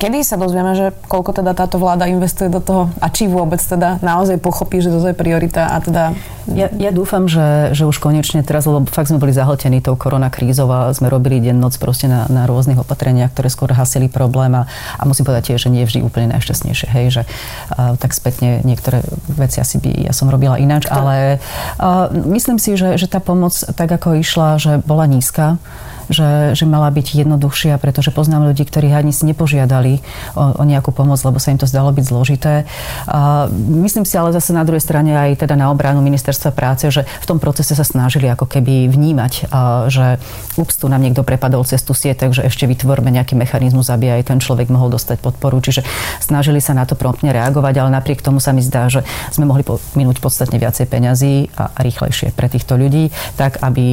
Kedy 0.00 0.24
sa 0.24 0.40
dozvieme, 0.40 0.72
že 0.72 0.96
koľko 1.12 1.44
teda 1.44 1.52
táto 1.52 1.76
vláda 1.76 2.08
investuje 2.08 2.48
do 2.48 2.64
toho 2.64 2.88
a 3.04 3.12
či 3.12 3.28
vôbec 3.28 3.60
teda 3.60 4.00
naozaj 4.00 4.40
pochopí, 4.40 4.80
že 4.80 4.88
toto 4.88 5.12
je 5.12 5.12
priorita 5.12 5.68
a 5.68 5.76
teda... 5.76 6.16
Ja, 6.48 6.72
ja 6.72 6.88
dúfam, 6.88 7.28
že, 7.28 7.76
že 7.76 7.84
už 7.84 8.00
konečne 8.00 8.40
teraz, 8.40 8.64
lebo 8.64 8.88
fakt 8.88 9.12
sme 9.12 9.20
boli 9.20 9.36
zahltení 9.36 9.84
tou 9.84 10.00
koronakrízou 10.00 10.64
a 10.72 10.88
sme 10.96 11.12
robili 11.12 11.44
deň 11.44 11.52
noc 11.52 11.76
proste 11.76 12.08
na, 12.08 12.24
na 12.32 12.48
rôznych 12.48 12.80
opatreniach, 12.80 13.28
ktoré 13.36 13.52
skôr 13.52 13.76
hasili 13.76 14.08
problém 14.08 14.56
a, 14.56 14.64
a 14.96 15.04
musím 15.04 15.28
povedať 15.28 15.52
tiež, 15.52 15.68
že 15.68 15.70
nie 15.70 15.84
je 15.84 15.88
vždy 15.92 16.00
úplne 16.00 16.32
najšťastnejšie, 16.32 16.88
hej, 16.88 17.06
že 17.20 17.22
a, 17.68 17.92
tak 18.00 18.16
spätne 18.16 18.64
niektoré 18.64 19.04
veci 19.28 19.60
asi 19.60 19.76
by 19.84 20.08
ja 20.08 20.16
som 20.16 20.32
robila 20.32 20.56
ináč, 20.56 20.88
ale 20.88 21.44
a, 21.76 22.08
myslím 22.08 22.56
si, 22.56 22.72
že, 22.72 22.96
že 22.96 23.04
tá 23.04 23.20
pomoc 23.20 23.52
tak 23.52 23.92
ako 23.92 24.16
išla, 24.16 24.56
že 24.56 24.80
bola 24.80 25.04
nízka, 25.04 25.60
že, 26.10 26.58
že 26.58 26.64
mala 26.66 26.90
byť 26.90 27.24
jednoduchšia, 27.24 27.78
pretože 27.78 28.10
poznám 28.10 28.50
ľudí, 28.50 28.66
ktorí 28.66 28.90
ani 28.90 29.14
si 29.14 29.24
nepožiadali 29.24 30.02
o, 30.34 30.60
o 30.60 30.62
nejakú 30.66 30.90
pomoc, 30.90 31.22
lebo 31.22 31.38
sa 31.38 31.54
im 31.54 31.58
to 31.62 31.70
zdalo 31.70 31.94
byť 31.94 32.04
zložité. 32.04 32.66
A 33.06 33.46
myslím 33.86 34.02
si 34.02 34.18
ale 34.18 34.34
zase 34.34 34.50
na 34.50 34.66
druhej 34.66 34.82
strane 34.82 35.14
aj 35.14 35.46
teda 35.46 35.54
na 35.54 35.70
obranu 35.70 36.02
ministerstva 36.02 36.50
práce, 36.50 36.90
že 36.90 37.06
v 37.06 37.26
tom 37.30 37.38
procese 37.38 37.72
sa 37.78 37.86
snažili 37.86 38.26
ako 38.26 38.50
keby 38.50 38.90
vnímať, 38.90 39.48
a, 39.54 39.86
že 39.86 40.18
ups, 40.58 40.82
tu 40.82 40.90
nám 40.90 41.00
niekto 41.00 41.22
prepadol 41.22 41.62
cez 41.62 41.80
tú 41.86 41.94
sieť, 41.94 42.26
takže 42.26 42.42
ešte 42.44 42.66
vytvorme 42.66 43.08
nejaký 43.14 43.38
mechanizmus, 43.38 43.88
aby 43.88 44.18
aj 44.18 44.34
ten 44.34 44.38
človek 44.42 44.66
mohol 44.68 44.90
dostať 44.90 45.22
podporu. 45.22 45.62
Čiže 45.62 45.86
snažili 46.18 46.58
sa 46.58 46.74
na 46.74 46.82
to 46.82 46.98
promptne 46.98 47.30
reagovať, 47.30 47.74
ale 47.78 47.94
napriek 47.94 48.20
tomu 48.20 48.42
sa 48.42 48.50
mi 48.50 48.60
zdá, 48.60 48.90
že 48.90 49.06
sme 49.30 49.46
mohli 49.46 49.62
minúť 49.94 50.18
podstatne 50.18 50.58
viacej 50.58 50.90
peňazí 50.90 51.54
a 51.54 51.70
rýchlejšie 51.78 52.34
pre 52.34 52.50
týchto 52.50 52.74
ľudí, 52.74 53.14
tak 53.38 53.62
aby 53.62 53.86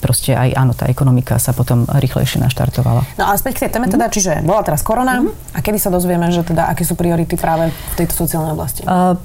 proste 0.00 0.32
aj 0.32 0.54
áno, 0.56 0.72
tá 0.72 0.86
ekonomika 0.88 1.36
sa 1.36 1.52
potom 1.58 1.82
rýchlejšie 1.90 2.38
naštartovala. 2.38 3.02
No 3.18 3.26
a 3.26 3.34
späť 3.34 3.58
k 3.58 3.62
tej 3.66 3.70
téme 3.74 3.90
teda, 3.90 4.06
mhm. 4.06 4.12
čiže 4.14 4.32
bola 4.46 4.62
teraz 4.62 4.86
korona 4.86 5.18
mm-hmm. 5.18 5.58
a 5.58 5.58
kedy 5.58 5.78
sa 5.82 5.90
dozvieme, 5.90 6.30
že 6.30 6.46
teda 6.46 6.70
aké 6.70 6.86
sú 6.86 6.94
priority 6.94 7.34
práve 7.34 7.74
v 7.74 7.94
tejto 7.98 8.14
sociálnej 8.14 8.54
oblasti? 8.54 8.86
Uh, 8.86 9.18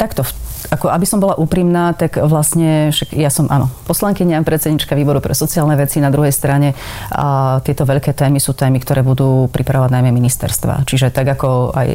takto, 0.00 0.24
ako 0.70 0.90
aby 0.90 1.06
som 1.06 1.18
bola 1.22 1.38
úprimná, 1.38 1.94
tak 1.94 2.18
vlastne 2.22 2.90
však 2.90 3.14
ja 3.14 3.30
som, 3.30 3.46
áno, 3.48 3.70
poslankyňa, 3.86 4.42
predsednička 4.42 4.94
výboru 4.98 5.22
pre 5.22 5.32
sociálne 5.32 5.74
veci. 5.78 5.98
Na 6.02 6.12
druhej 6.12 6.34
strane 6.34 6.76
a 7.10 7.58
tieto 7.62 7.86
veľké 7.86 8.12
témy 8.12 8.38
sú 8.38 8.52
témy, 8.52 8.82
ktoré 8.82 9.06
budú 9.06 9.48
pripravovať 9.50 9.90
najmä 9.92 10.10
ministerstva. 10.14 10.86
Čiže 10.86 11.12
tak 11.14 11.26
ako 11.38 11.74
aj 11.74 11.88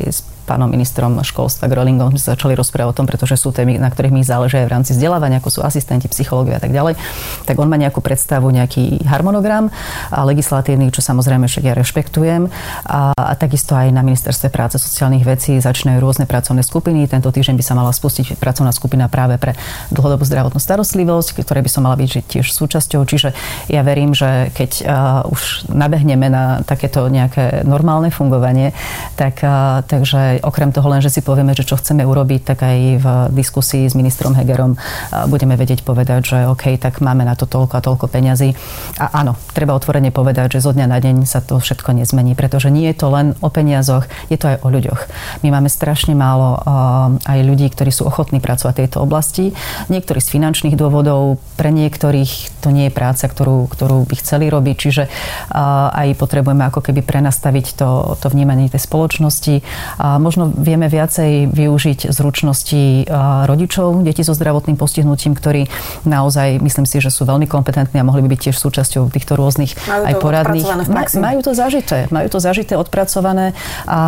pánom 0.52 0.68
ministrom 0.68 1.16
školstva 1.24 1.72
Grolingom 1.72 2.12
sme 2.12 2.20
začali 2.20 2.54
rozprávať 2.60 2.92
o 2.92 2.98
tom, 2.98 3.08
pretože 3.08 3.40
sú 3.40 3.56
témy, 3.56 3.80
na 3.80 3.88
ktorých 3.88 4.12
mi 4.12 4.22
záleží 4.26 4.60
aj 4.60 4.68
v 4.68 4.74
rámci 4.76 4.92
vzdelávania, 4.92 5.40
ako 5.40 5.48
sú 5.48 5.60
asistenti, 5.64 6.12
psychológovia 6.12 6.60
a 6.60 6.64
tak 6.68 6.76
ďalej, 6.76 7.00
tak 7.48 7.56
on 7.56 7.72
má 7.72 7.80
nejakú 7.80 8.04
predstavu, 8.04 8.52
nejaký 8.52 9.08
harmonogram 9.08 9.72
a 10.12 10.28
legislatívny, 10.28 10.92
čo 10.92 11.00
samozrejme 11.00 11.48
však 11.48 11.72
ja 11.72 11.74
rešpektujem. 11.78 12.52
A, 12.84 13.16
a 13.16 13.34
takisto 13.40 13.80
aj 13.80 13.96
na 13.96 14.04
ministerstve 14.04 14.52
práce 14.52 14.76
sociálnych 14.76 15.24
vecí 15.24 15.56
začínajú 15.58 16.04
rôzne 16.04 16.28
pracovné 16.28 16.68
skupiny. 16.68 17.08
Tento 17.08 17.32
týždeň 17.32 17.56
by 17.56 17.64
sa 17.64 17.74
mala 17.74 17.96
spustiť 17.96 18.38
pracovná 18.38 18.61
skupina 18.70 19.10
práve 19.10 19.42
pre 19.42 19.58
dlhodobú 19.90 20.22
zdravotnú 20.22 20.62
starostlivosť, 20.62 21.42
ktoré 21.42 21.66
by 21.66 21.70
som 21.74 21.90
mala 21.90 21.98
byť 21.98 22.30
tiež 22.30 22.54
súčasťou. 22.54 23.02
Čiže 23.02 23.34
ja 23.74 23.82
verím, 23.82 24.14
že 24.14 24.54
keď 24.54 24.72
uh, 24.86 25.26
už 25.26 25.66
nabehneme 25.74 26.30
na 26.30 26.62
takéto 26.62 27.10
nejaké 27.10 27.66
normálne 27.66 28.14
fungovanie, 28.14 28.78
tak, 29.18 29.42
uh, 29.42 29.82
takže 29.82 30.46
okrem 30.46 30.70
toho 30.70 30.86
len, 30.94 31.02
že 31.02 31.10
si 31.10 31.26
povieme, 31.26 31.58
že 31.58 31.66
čo 31.66 31.82
chceme 31.82 32.06
urobiť, 32.06 32.42
tak 32.46 32.62
aj 32.62 32.78
v 33.02 33.08
diskusii 33.34 33.88
s 33.88 33.96
ministrom 33.96 34.36
Hegerom 34.36 34.76
budeme 35.32 35.56
vedieť 35.56 35.88
povedať, 35.88 36.22
že 36.28 36.38
OK, 36.52 36.76
tak 36.76 37.00
máme 37.00 37.24
na 37.24 37.40
to 37.40 37.48
toľko 37.48 37.80
a 37.80 37.82
toľko 37.82 38.06
peňazí. 38.12 38.52
A 39.00 39.24
áno, 39.24 39.40
treba 39.56 39.72
otvorene 39.72 40.12
povedať, 40.12 40.60
že 40.60 40.68
zo 40.68 40.76
dňa 40.76 40.86
na 40.92 41.00
deň 41.00 41.24
sa 41.24 41.40
to 41.40 41.56
všetko 41.56 41.96
nezmení, 41.96 42.36
pretože 42.36 42.68
nie 42.68 42.92
je 42.92 43.00
to 43.00 43.08
len 43.08 43.32
o 43.40 43.48
peniazoch, 43.48 44.04
je 44.28 44.36
to 44.36 44.52
aj 44.52 44.58
o 44.66 44.68
ľuďoch. 44.68 45.02
My 45.48 45.56
máme 45.56 45.72
strašne 45.72 46.12
málo 46.12 46.60
aj 47.24 47.40
ľudí, 47.48 47.72
ktorí 47.72 47.96
sú 47.96 48.04
ochotní 48.04 48.41
pracovať 48.42 48.74
v 48.74 48.82
tejto 48.86 48.98
oblasti. 49.06 49.46
Niektorí 49.88 50.20
z 50.20 50.30
finančných 50.34 50.76
dôvodov, 50.76 51.38
pre 51.56 51.70
niektorých 51.70 52.62
to 52.66 52.74
nie 52.74 52.90
je 52.90 52.94
práca, 52.94 53.30
ktorú, 53.30 53.70
ktorú 53.70 54.04
by 54.10 54.16
chceli 54.18 54.50
robiť, 54.50 54.76
čiže 54.76 55.04
aj 55.94 56.18
potrebujeme 56.18 56.66
ako 56.68 56.82
keby 56.82 57.06
prenastaviť 57.06 57.66
to, 57.78 58.18
to 58.18 58.28
vnímanie 58.34 58.68
tej 58.68 58.82
spoločnosti. 58.82 59.62
A 60.02 60.18
možno 60.18 60.50
vieme 60.50 60.90
viacej 60.90 61.54
využiť 61.54 62.10
zručnosti 62.10 63.08
rodičov, 63.46 64.02
detí 64.02 64.26
so 64.26 64.34
zdravotným 64.34 64.76
postihnutím, 64.76 65.38
ktorí 65.38 65.70
naozaj, 66.04 66.58
myslím 66.60 66.90
si, 66.90 66.98
že 66.98 67.14
sú 67.14 67.30
veľmi 67.30 67.46
kompetentní 67.46 68.02
a 68.02 68.08
mohli 68.08 68.26
by 68.26 68.34
byť 68.34 68.40
tiež 68.50 68.58
súčasťou 68.58 69.14
týchto 69.14 69.38
rôznych 69.38 69.78
majú 69.86 70.04
aj 70.10 70.14
poradných. 70.18 70.68
majú 71.22 71.40
to 71.46 71.52
zažité, 71.54 72.10
majú 72.10 72.28
to 72.32 72.40
zažité, 72.42 72.74
odpracované 72.80 73.54
a, 73.86 74.00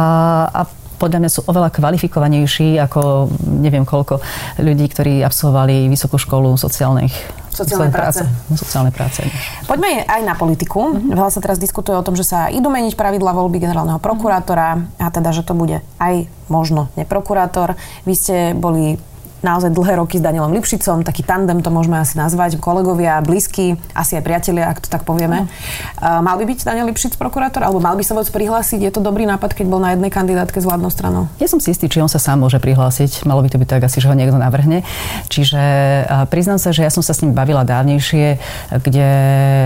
a 0.49 0.61
podľa 1.03 1.19
mňa 1.19 1.31
sú 1.35 1.41
oveľa 1.43 1.67
kvalifikovanejší 1.75 2.79
ako 2.79 3.27
neviem 3.43 3.83
koľko 3.83 4.23
ľudí, 4.63 4.87
ktorí 4.87 5.19
absolvovali 5.19 5.91
vysokú 5.91 6.15
školu 6.15 6.55
sociálnych 6.55 7.11
sociálnej 7.53 7.93
práce. 7.93 8.25
práce. 8.25 8.55
Sociálnej 8.57 8.93
práce. 8.95 9.21
Poďme 9.69 10.07
aj 10.09 10.21
na 10.25 10.33
politiku. 10.33 10.89
Mm-hmm. 10.89 11.13
Veľa 11.13 11.29
sa 11.29 11.43
teraz 11.43 11.61
diskutuje 11.61 11.93
o 11.93 12.01
tom, 12.01 12.17
že 12.17 12.25
sa 12.25 12.49
idú 12.49 12.73
meniť 12.73 12.97
pravidla 12.97 13.29
voľby 13.29 13.61
generálneho 13.61 14.01
prokurátora 14.01 14.81
a 14.97 15.07
teda, 15.13 15.29
že 15.29 15.45
to 15.45 15.53
bude 15.53 15.85
aj 16.01 16.25
možno 16.49 16.89
neprokurátor. 16.97 17.77
Vy 18.09 18.13
ste 18.17 18.35
boli 18.57 18.97
naozaj 19.43 19.75
dlhé 19.75 19.99
roky 19.99 20.17
s 20.17 20.23
Danielom 20.23 20.55
Lipšicom, 20.55 21.03
taký 21.03 21.21
tandem 21.27 21.59
to 21.59 21.67
môžeme 21.67 21.99
asi 21.99 22.15
nazvať, 22.15 22.55
kolegovia, 22.57 23.19
blízky, 23.19 23.75
asi 23.91 24.15
aj 24.15 24.23
priatelia, 24.23 24.71
ak 24.71 24.81
to 24.81 24.87
tak 24.87 25.03
povieme. 25.03 25.51
Uh, 25.99 26.23
mal 26.23 26.39
by 26.39 26.47
byť 26.47 26.63
Daniel 26.63 26.87
Lipšic 26.87 27.19
prokurátor, 27.19 27.61
alebo 27.67 27.83
mal 27.83 27.99
by 27.99 28.03
sa 28.07 28.15
vôbec 28.15 28.31
prihlásiť? 28.31 28.79
Je 28.79 28.91
to 28.95 29.03
dobrý 29.03 29.27
nápad, 29.27 29.51
keď 29.51 29.65
bol 29.67 29.83
na 29.83 29.91
jednej 29.91 30.07
kandidátke 30.07 30.57
s 30.57 30.65
vládnou 30.65 30.87
stranou? 30.87 31.27
Ja 31.43 31.51
som 31.51 31.59
si 31.59 31.75
istý, 31.75 31.91
či 31.91 31.99
on 31.99 32.07
sa 32.07 32.23
sám 32.23 32.39
môže 32.39 32.63
prihlásiť. 32.63 33.27
Malo 33.27 33.43
by 33.43 33.51
to 33.51 33.59
byť 33.59 33.67
tak 33.67 33.83
asi, 33.83 33.99
že 33.99 34.07
ho 34.07 34.15
niekto 34.15 34.39
navrhne. 34.39 34.87
Čiže 35.27 35.61
uh, 36.07 36.23
priznám 36.31 36.57
sa, 36.57 36.71
že 36.71 36.87
ja 36.87 36.91
som 36.93 37.03
sa 37.03 37.11
s 37.11 37.19
ním 37.19 37.35
bavila 37.35 37.67
dávnejšie, 37.67 38.39
kde 38.79 39.09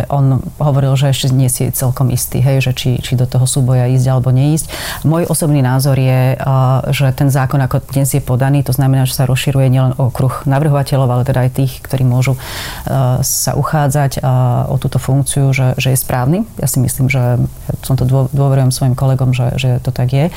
on 0.09 0.41
hovoril, 0.57 0.97
že 0.97 1.13
ešte 1.13 1.29
nie 1.29 1.53
si 1.53 1.69
celkom 1.69 2.09
istý, 2.09 2.41
hej, 2.41 2.65
že 2.65 2.71
či, 2.73 2.97
či 2.97 3.13
do 3.13 3.29
toho 3.29 3.45
súboja 3.45 3.85
ísť 3.85 4.07
alebo 4.09 4.33
neísť. 4.33 4.73
Môj 5.05 5.29
osobný 5.29 5.61
názor 5.61 6.01
je, 6.01 6.33
uh, 6.33 6.81
že 6.89 7.13
ten 7.13 7.29
zákon 7.29 7.61
ako 7.61 7.85
dnes 7.93 8.09
je 8.09 8.21
podaný, 8.23 8.65
to 8.65 8.73
znamená, 8.73 9.05
že 9.05 9.13
sa 9.13 9.29
rozširuje 9.29 9.66
je 9.67 9.75
nielen 9.75 9.93
okruh 9.99 10.47
navrhovateľov, 10.47 11.09
ale 11.11 11.27
teda 11.27 11.43
aj 11.45 11.51
tých, 11.59 11.83
ktorí 11.83 12.07
môžu 12.07 12.39
uh, 12.39 13.19
sa 13.21 13.51
uchádzať 13.53 14.23
uh, 14.23 14.71
o 14.71 14.79
túto 14.79 14.97
funkciu, 14.97 15.51
že, 15.51 15.75
že 15.75 15.91
je 15.91 15.99
správny. 15.99 16.47
Ja 16.57 16.71
si 16.71 16.79
myslím, 16.79 17.11
že 17.11 17.37
ja 17.43 17.73
som 17.83 17.99
to 17.99 18.07
dôverujem 18.07 18.71
svojim 18.71 18.95
kolegom, 18.95 19.35
že, 19.35 19.59
že 19.59 19.69
to 19.83 19.91
tak 19.91 20.15
je. 20.15 20.31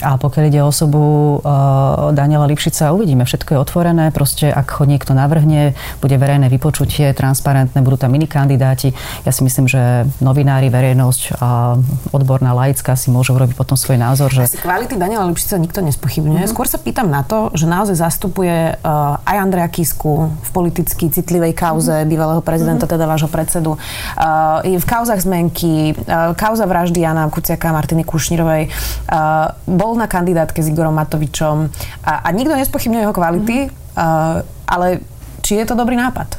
A 0.00 0.16
pokiaľ 0.16 0.44
ide 0.48 0.60
o 0.64 0.70
osobu 0.72 1.00
uh, 1.40 2.10
Daniela 2.16 2.48
Lipšica, 2.48 2.94
uvidíme, 2.94 3.28
všetko 3.28 3.54
je 3.54 3.58
otvorené, 3.58 4.04
proste 4.14 4.48
ak 4.48 4.80
ho 4.80 4.84
niekto 4.88 5.12
navrhne, 5.12 5.76
bude 6.00 6.16
verejné 6.16 6.48
vypočutie, 6.48 7.12
transparentné, 7.12 7.84
budú 7.84 8.00
tam 8.00 8.14
iní 8.16 8.24
kandidáti. 8.24 8.96
Ja 9.28 9.32
si 9.34 9.44
myslím, 9.44 9.68
že 9.68 10.08
novinári, 10.24 10.72
verejnosť 10.72 11.22
a 11.42 11.76
odborná 12.14 12.56
laická 12.56 12.96
si 12.96 13.12
môžu 13.12 13.36
urobiť 13.36 13.56
potom 13.58 13.76
svoj 13.76 14.00
názor. 14.00 14.32
Že... 14.32 14.48
Asi 14.48 14.60
kvality 14.62 14.96
Daniela 14.96 15.28
Lipšica 15.28 15.60
nikto 15.60 15.84
nespochybňuje. 15.84 16.48
Mm-hmm. 16.48 16.54
Skôr 16.56 16.66
sa 16.70 16.80
pýtam 16.80 17.12
na 17.12 17.20
to, 17.26 17.52
že 17.52 17.68
naozaj 17.68 18.00
zastupuje 18.00 18.80
uh, 18.80 19.20
aj 19.26 19.36
Andrea 19.36 19.68
Kisku 19.68 20.32
v 20.32 20.48
politicky 20.54 21.12
citlivej 21.12 21.52
kauze 21.52 21.92
mm-hmm. 21.92 22.10
bývalého 22.10 22.42
prezidenta, 22.42 22.88
mm-hmm. 22.88 22.94
teda 22.96 23.04
vášho 23.10 23.28
predsedu. 23.28 23.76
Uh, 23.76 24.62
je 24.64 24.78
v 24.80 24.86
kauzach 24.86 25.20
zmenky, 25.20 25.92
uh, 25.92 26.32
kauza 26.38 26.64
vraždy 26.64 27.04
Jana 27.04 27.28
Kuciaka 27.28 27.70
a 27.70 27.76
Martiny 27.76 28.02
Kušnírovej. 28.06 28.70
Uh, 29.10 29.52
bol 29.68 29.89
bol 29.90 29.98
na 29.98 30.06
kandidátke 30.06 30.62
s 30.62 30.70
Igorom 30.70 30.94
Matovičom 30.94 31.66
a, 32.06 32.22
a 32.22 32.28
nikto 32.30 32.54
nespochybňuje 32.54 33.02
jeho 33.02 33.16
kvality, 33.18 33.56
mm. 33.66 33.70
uh, 33.98 34.46
ale 34.70 35.02
či 35.42 35.58
je 35.58 35.66
to 35.66 35.74
dobrý 35.74 35.98
nápad? 35.98 36.38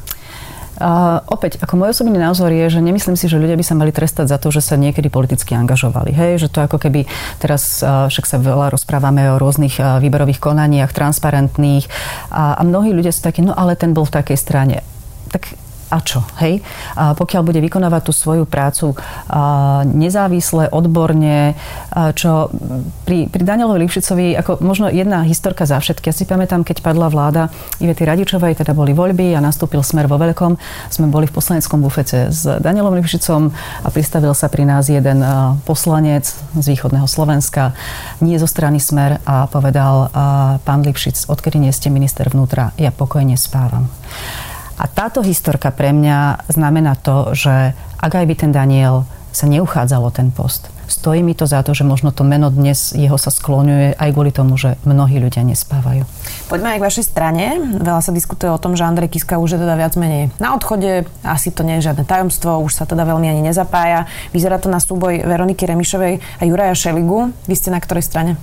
Uh, 0.81 1.21
opäť, 1.29 1.61
ako 1.61 1.77
môj 1.77 1.93
osobný 1.93 2.17
názor 2.17 2.49
je, 2.49 2.65
že 2.71 2.81
nemyslím 2.81 3.13
si, 3.13 3.29
že 3.29 3.37
ľudia 3.37 3.59
by 3.59 3.61
sa 3.61 3.77
mali 3.77 3.93
trestať 3.93 4.31
za 4.31 4.41
to, 4.41 4.49
že 4.49 4.65
sa 4.65 4.79
niekedy 4.79 5.13
politicky 5.13 5.53
angažovali. 5.53 6.09
Hej, 6.15 6.47
že 6.47 6.49
to 6.49 6.63
ako 6.63 6.81
keby 6.81 7.05
teraz 7.37 7.83
uh, 7.83 8.09
však 8.09 8.25
sa 8.25 8.41
veľa 8.41 8.73
rozprávame 8.73 9.29
o 9.29 9.37
rôznych 9.37 9.77
uh, 9.77 9.99
výberových 10.01 10.41
konaniach, 10.41 10.95
transparentných 10.95 11.85
a, 12.33 12.57
a 12.57 12.61
mnohí 12.65 12.95
ľudia 12.95 13.13
sú 13.13 13.21
takí, 13.21 13.45
no 13.45 13.53
ale 13.53 13.77
ten 13.77 13.93
bol 13.93 14.07
v 14.07 14.15
takej 14.15 14.37
strane. 14.39 14.81
Tak 15.29 15.53
a 15.91 15.99
čo, 15.99 16.23
hej? 16.39 16.63
A 16.95 17.11
pokiaľ 17.11 17.43
bude 17.43 17.59
vykonávať 17.59 18.07
tú 18.07 18.13
svoju 18.15 18.47
prácu 18.47 18.95
nezávisle, 19.91 20.71
odborne, 20.71 21.59
čo 22.15 22.47
pri, 23.03 23.27
pri 23.27 23.43
Danielovi 23.43 23.83
Lipšicovi, 23.83 24.39
ako 24.39 24.63
možno 24.63 24.87
jedna 24.87 25.27
historka 25.27 25.67
za 25.67 25.83
všetky. 25.83 26.07
Ja 26.09 26.15
si 26.15 26.23
pamätám, 26.23 26.63
keď 26.63 26.79
padla 26.79 27.11
vláda 27.11 27.51
Ivety 27.83 28.07
Radičovej, 28.07 28.63
teda 28.63 28.71
boli 28.71 28.95
voľby 28.95 29.35
a 29.35 29.43
nastúpil 29.43 29.83
smer 29.83 30.07
vo 30.07 30.15
veľkom, 30.15 30.55
sme 30.87 31.11
boli 31.11 31.27
v 31.27 31.35
poslaneckom 31.35 31.83
bufete 31.83 32.31
s 32.31 32.47
Danielom 32.47 32.95
Lipšicom 32.95 33.51
a 33.83 33.87
pristavil 33.91 34.31
sa 34.31 34.47
pri 34.47 34.63
nás 34.63 34.87
jeden 34.87 35.19
poslanec 35.67 36.31
z 36.55 36.65
východného 36.65 37.05
Slovenska, 37.11 37.75
nie 38.23 38.39
zo 38.39 38.47
strany 38.47 38.79
smer 38.79 39.19
a 39.27 39.51
povedal, 39.51 40.07
pán 40.63 40.81
Lipšic, 40.87 41.27
odkedy 41.27 41.59
nie 41.59 41.75
ste 41.75 41.91
minister 41.91 42.31
vnútra, 42.31 42.71
ja 42.79 42.95
pokojne 42.95 43.35
spávam. 43.35 43.91
A 44.81 44.89
táto 44.89 45.21
historka 45.21 45.69
pre 45.69 45.93
mňa 45.93 46.49
znamená 46.49 46.97
to, 46.97 47.37
že 47.37 47.77
ak 48.01 48.11
aj 48.17 48.25
by 48.25 48.33
ten 48.33 48.49
Daniel 48.49 49.05
sa 49.29 49.45
neuchádzal 49.45 50.01
o 50.01 50.09
ten 50.09 50.33
post, 50.33 50.73
stojí 50.89 51.21
mi 51.21 51.37
to 51.37 51.45
za 51.45 51.61
to, 51.61 51.71
že 51.71 51.85
možno 51.85 52.09
to 52.09 52.25
meno 52.25 52.49
dnes 52.49 52.91
jeho 52.97 53.15
sa 53.15 53.29
skloňuje 53.29 53.95
aj 53.95 54.09
kvôli 54.11 54.33
tomu, 54.33 54.57
že 54.57 54.75
mnohí 54.83 55.21
ľudia 55.21 55.45
nespávajú. 55.45 56.03
Poďme 56.49 56.75
aj 56.75 56.79
k 56.81 56.87
vašej 56.89 57.05
strane. 57.05 57.45
Veľa 57.77 58.01
sa 58.03 58.11
diskutuje 58.11 58.51
o 58.51 58.59
tom, 58.59 58.73
že 58.73 58.83
Andrej 58.83 59.13
Kiska 59.15 59.39
už 59.39 59.55
je 59.55 59.59
teda 59.61 59.77
viac 59.77 59.93
menej 59.95 60.33
na 60.41 60.57
odchode. 60.57 61.07
Asi 61.23 61.53
to 61.53 61.63
nie 61.63 61.79
je 61.79 61.87
žiadne 61.87 62.03
tajomstvo, 62.03 62.59
už 62.59 62.75
sa 62.75 62.83
teda 62.83 63.07
veľmi 63.07 63.29
ani 63.29 63.45
nezapája. 63.45 64.09
Vyzerá 64.35 64.59
to 64.59 64.67
na 64.67 64.83
súboj 64.83 65.23
Veroniky 65.23 65.63
Remišovej 65.63 66.19
a 66.19 66.43
Juraja 66.43 66.75
Šeligu. 66.75 67.31
Vy 67.47 67.55
ste 67.55 67.69
na 67.71 67.79
ktorej 67.79 68.03
strane? 68.03 68.35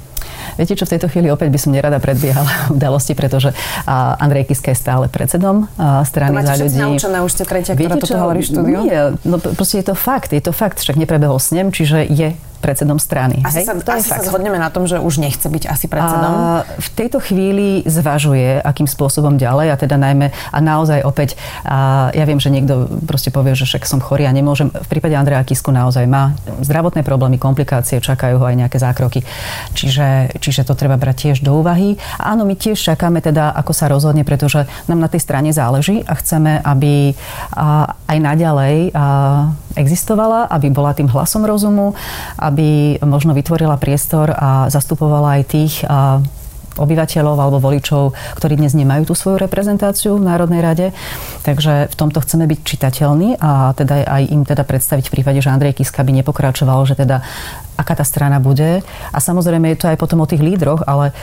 Viete 0.59 0.75
čo, 0.75 0.85
v 0.85 0.99
tejto 0.99 1.07
chvíli 1.07 1.31
opäť 1.31 1.55
by 1.55 1.59
som 1.59 1.71
nerada 1.71 2.03
predbiehala 2.03 2.51
udalosti, 2.77 3.15
pretože 3.15 3.55
Andrej 3.89 4.51
Kiska 4.51 4.75
je 4.75 4.79
stále 4.79 5.05
predsedom 5.07 5.71
strany 6.07 6.35
za 6.45 6.55
ľudí. 6.59 6.79
naučené, 6.79 7.19
už 7.23 7.31
ste 7.35 7.45
tretia, 7.47 7.73
ktorá 7.75 7.97
toto 7.99 8.19
hovorí 8.19 8.41
štúdiu? 8.43 8.79
Nie, 8.87 9.15
no 9.23 9.37
proste 9.39 9.81
je 9.83 9.87
to 9.91 9.97
fakt, 9.99 10.35
je 10.35 10.43
to 10.43 10.51
fakt, 10.51 10.83
však 10.83 10.99
neprebehol 10.99 11.39
s 11.39 11.55
ním, 11.55 11.71
čiže 11.71 12.07
je 12.09 12.35
predsedom 12.59 12.99
strany. 12.99 13.41
Asi, 13.47 13.63
hej? 13.63 13.67
sa, 13.71 13.73
to 13.79 13.91
asi 13.95 14.11
sa 14.11 14.23
zhodneme 14.23 14.59
na 14.59 14.69
tom, 14.69 14.85
že 14.91 14.99
už 14.99 15.23
nechce 15.23 15.47
byť 15.47 15.65
asi 15.71 15.87
predsedom. 15.87 16.33
A 16.35 16.67
v 16.67 16.89
tejto 16.99 17.23
chvíli 17.23 17.87
zvažuje, 17.87 18.59
akým 18.59 18.91
spôsobom 18.91 19.39
ďalej 19.39 19.73
a 19.73 19.77
teda 19.79 19.95
najmä 19.95 20.35
a 20.35 20.59
naozaj 20.59 21.07
opäť, 21.07 21.39
a 21.63 22.11
ja 22.11 22.25
viem, 22.27 22.43
že 22.43 22.51
niekto 22.51 22.91
proste 23.07 23.31
povie, 23.31 23.55
že 23.55 23.65
však 23.65 23.87
som 23.87 24.03
chorý 24.03 24.27
a 24.27 24.35
nemôžem. 24.35 24.75
V 24.75 24.89
prípade 24.91 25.15
Andreja 25.15 25.43
Kisku 25.47 25.71
naozaj 25.71 26.05
má 26.11 26.35
zdravotné 26.61 27.07
problémy, 27.07 27.39
komplikácie, 27.39 28.03
čakajú 28.03 28.43
ho 28.43 28.45
aj 28.45 28.57
nejaké 28.59 28.79
zákroky. 28.83 29.23
Čiže, 29.79 30.07
čiže 30.39 30.65
to 30.69 30.79
treba 30.79 30.97
brať 31.01 31.17
tiež 31.17 31.39
do 31.43 31.59
úvahy. 31.59 31.99
A 32.21 32.33
áno, 32.33 32.47
my 32.47 32.55
tiež 32.55 32.79
čakáme 32.79 33.19
teda, 33.25 33.51
ako 33.55 33.73
sa 33.73 33.91
rozhodne, 33.91 34.23
pretože 34.23 34.69
nám 34.87 35.01
na 35.03 35.09
tej 35.09 35.21
strane 35.23 35.51
záleží 35.51 36.05
a 36.05 36.13
chceme, 36.19 36.61
aby 36.63 37.13
aj 38.09 38.19
naďalej 38.19 38.93
existovala, 39.79 40.51
aby 40.51 40.69
bola 40.71 40.95
tým 40.97 41.11
hlasom 41.11 41.47
rozumu, 41.47 41.95
aby 42.39 42.99
možno 43.03 43.35
vytvorila 43.35 43.79
priestor 43.79 44.35
a 44.35 44.67
zastupovala 44.69 45.41
aj 45.41 45.43
tých 45.49 45.75
obyvateľov 46.79 47.37
alebo 47.37 47.59
voličov, 47.59 48.15
ktorí 48.39 48.57
dnes 48.57 48.73
nemajú 48.79 49.11
tú 49.11 49.15
svoju 49.19 49.43
reprezentáciu 49.43 50.17
v 50.17 50.27
Národnej 50.27 50.63
rade. 50.63 50.87
Takže 51.43 51.91
v 51.91 51.95
tomto 51.99 52.23
chceme 52.23 52.47
byť 52.47 52.59
čitateľní 52.63 53.43
a 53.43 53.75
teda 53.75 54.07
aj 54.07 54.23
im 54.31 54.43
teda 54.47 54.63
predstaviť 54.63 55.11
v 55.11 55.15
prípade, 55.21 55.39
že 55.43 55.51
Andrej 55.51 55.83
Kiska 55.83 56.07
by 56.07 56.13
nepokračoval, 56.23 56.87
že 56.87 56.95
teda 56.95 57.27
aká 57.79 57.95
tá 57.95 58.05
strana 58.07 58.43
bude. 58.43 58.83
A 59.11 59.19
samozrejme 59.19 59.75
je 59.75 59.79
to 59.79 59.91
aj 59.91 59.99
potom 59.99 60.23
o 60.23 60.31
tých 60.31 60.43
lídroch, 60.43 60.83
ale 60.87 61.15